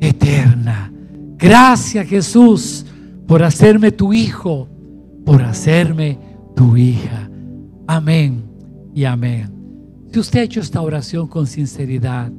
[0.00, 0.92] eterna.
[1.38, 2.86] Gracias Jesús
[3.26, 4.68] por hacerme tu hijo,
[5.24, 6.18] por hacerme
[6.54, 7.28] tu hija.
[7.86, 8.44] Amén
[8.94, 9.52] y amén.
[10.12, 12.32] Si usted ha hecho esta oración con sinceridad,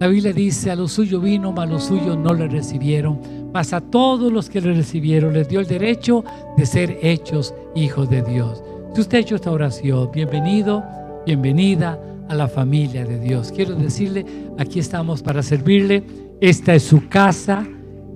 [0.00, 3.20] la Biblia dice, a lo suyo vino, mas a lo suyo no le recibieron,
[3.52, 6.24] mas a todos los que le recibieron les dio el derecho
[6.56, 8.62] de ser hechos hijos de Dios.
[8.94, 10.82] Si usted ha hecho esta oración, bienvenido,
[11.26, 13.52] bienvenida a la familia de Dios.
[13.52, 14.24] Quiero decirle,
[14.58, 16.02] aquí estamos para servirle.
[16.40, 17.66] Esta es su casa.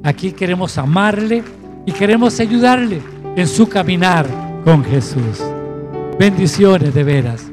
[0.05, 1.43] Aquí queremos amarle
[1.87, 3.01] y queremos ayudarle
[3.37, 4.27] en su caminar
[4.63, 5.43] con Jesús.
[6.19, 7.51] Bendiciones de veras.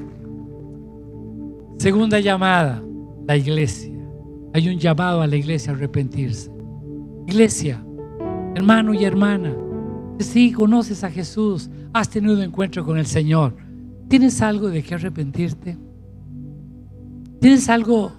[1.78, 2.84] Segunda llamada,
[3.26, 3.94] la iglesia.
[4.54, 6.52] Hay un llamado a la iglesia a arrepentirse.
[7.26, 7.82] Iglesia,
[8.54, 9.56] hermano y hermana,
[10.20, 13.56] si conoces a Jesús, has tenido un encuentro con el Señor,
[14.10, 15.78] ¿tienes algo de qué arrepentirte?
[17.40, 18.12] ¿Tienes algo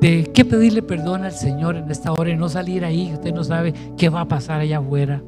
[0.00, 3.12] de qué pedirle perdón al Señor en esta hora y no salir ahí?
[3.12, 5.22] Usted no sabe qué va a pasar allá afuera.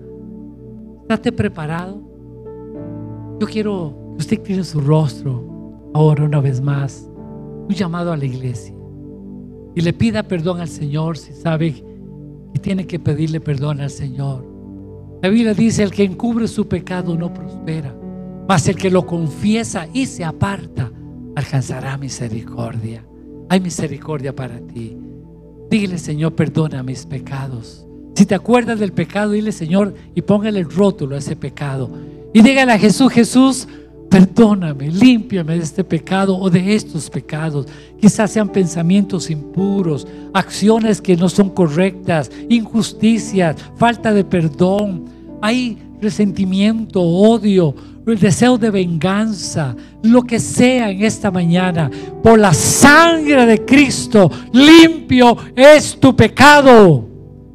[1.09, 2.01] ¿Estás preparado?
[3.41, 7.11] Yo quiero que usted tiene su rostro ahora una vez más.
[7.69, 8.75] Un llamado a la iglesia.
[9.75, 11.85] Y le pida perdón al Señor si sabe
[12.53, 14.45] y tiene que pedirle perdón al Señor.
[15.23, 17.95] La Biblia dice, el que encubre su pecado no prospera,
[18.49, 20.91] mas el que lo confiesa y se aparta
[21.37, 23.05] alcanzará misericordia.
[23.51, 24.97] Hay misericordia para ti.
[25.69, 27.85] Dile, Señor, perdona mis pecados.
[28.15, 31.91] Si te acuerdas del pecado, dile, Señor, y póngale el rótulo a ese pecado.
[32.33, 33.67] Y dígale a Jesús, Jesús,
[34.09, 37.67] Perdóname, límpiame de este pecado o de estos pecados.
[38.01, 45.05] Quizás sean pensamientos impuros, acciones que no son correctas, injusticias, falta de perdón.
[45.41, 47.75] Hay resentimiento, odio,
[48.07, 51.91] el deseo de venganza, lo que sea en esta mañana.
[52.23, 57.07] Por la sangre de Cristo, limpio es tu pecado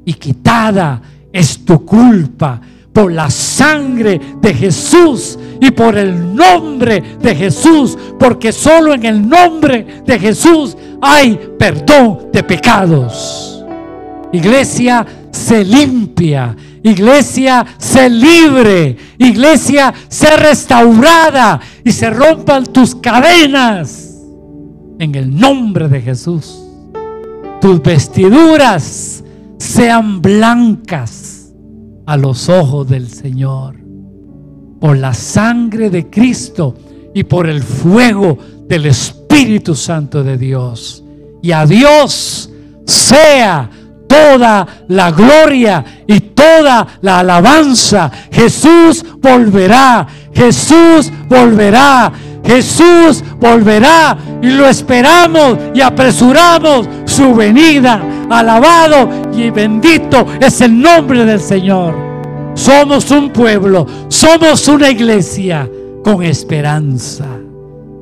[0.05, 2.61] y quitada es tu culpa
[2.93, 9.27] por la sangre de Jesús y por el nombre de Jesús, porque solo en el
[9.27, 13.55] nombre de Jesús hay perdón de pecados.
[14.36, 24.21] Iglesia se limpia, iglesia se libre, iglesia se restaurada y se rompan tus cadenas
[24.99, 26.61] en el nombre de Jesús.
[27.61, 29.23] Tus vestiduras
[29.57, 31.53] sean blancas
[32.05, 33.77] a los ojos del Señor.
[34.81, 36.75] Por la sangre de Cristo
[37.13, 41.05] y por el fuego del Espíritu Santo de Dios.
[41.41, 42.51] Y a Dios
[42.86, 43.69] sea
[44.08, 48.12] toda la gloria y toda la alabanza.
[48.32, 52.12] Jesús volverá, Jesús volverá,
[52.43, 58.01] Jesús volverá y lo esperamos y apresuramos su venida.
[58.30, 61.95] Alabado y bendito es el nombre del Señor.
[62.53, 65.70] Somos un pueblo, somos una iglesia
[66.03, 67.26] con esperanza.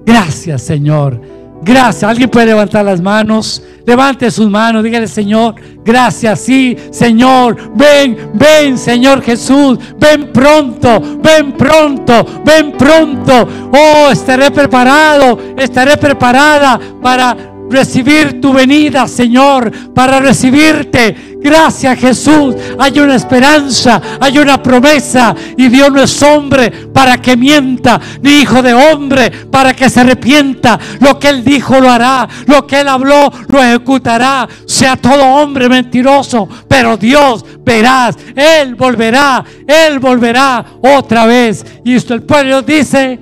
[0.06, 1.32] Gracias Señor.
[1.64, 2.03] Gracias.
[2.03, 3.61] ¿Alguien puede levantar las manos?
[3.86, 11.51] Levante sus manos, dígale Señor, gracias, sí, Señor, ven, ven, Señor Jesús, ven pronto, ven
[11.51, 13.45] pronto, ven pronto.
[13.74, 17.36] Oh, estaré preparado, estaré preparada para
[17.70, 21.34] recibir tu venida, Señor, para recibirte.
[21.43, 22.55] Gracias, Jesús.
[22.80, 25.36] Hay una esperanza, hay una promesa.
[25.57, 29.99] Y Dios no es hombre para que mienta, ni hijo de hombre para que se
[29.99, 30.80] arrepienta.
[31.01, 34.47] Lo que Él dijo lo hará, lo que Él habló lo ejecutará.
[34.66, 41.66] Sea todo hombre mentiroso, pero Dios verás, Él volverá, Él volverá otra vez.
[41.84, 43.20] Y esto el pueblo dice,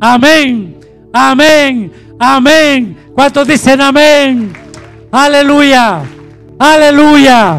[0.00, 0.76] amén,
[1.12, 2.96] amén, amén.
[3.20, 4.50] ¿Cuántos dicen amén?
[5.12, 6.00] Aleluya,
[6.58, 7.58] aleluya.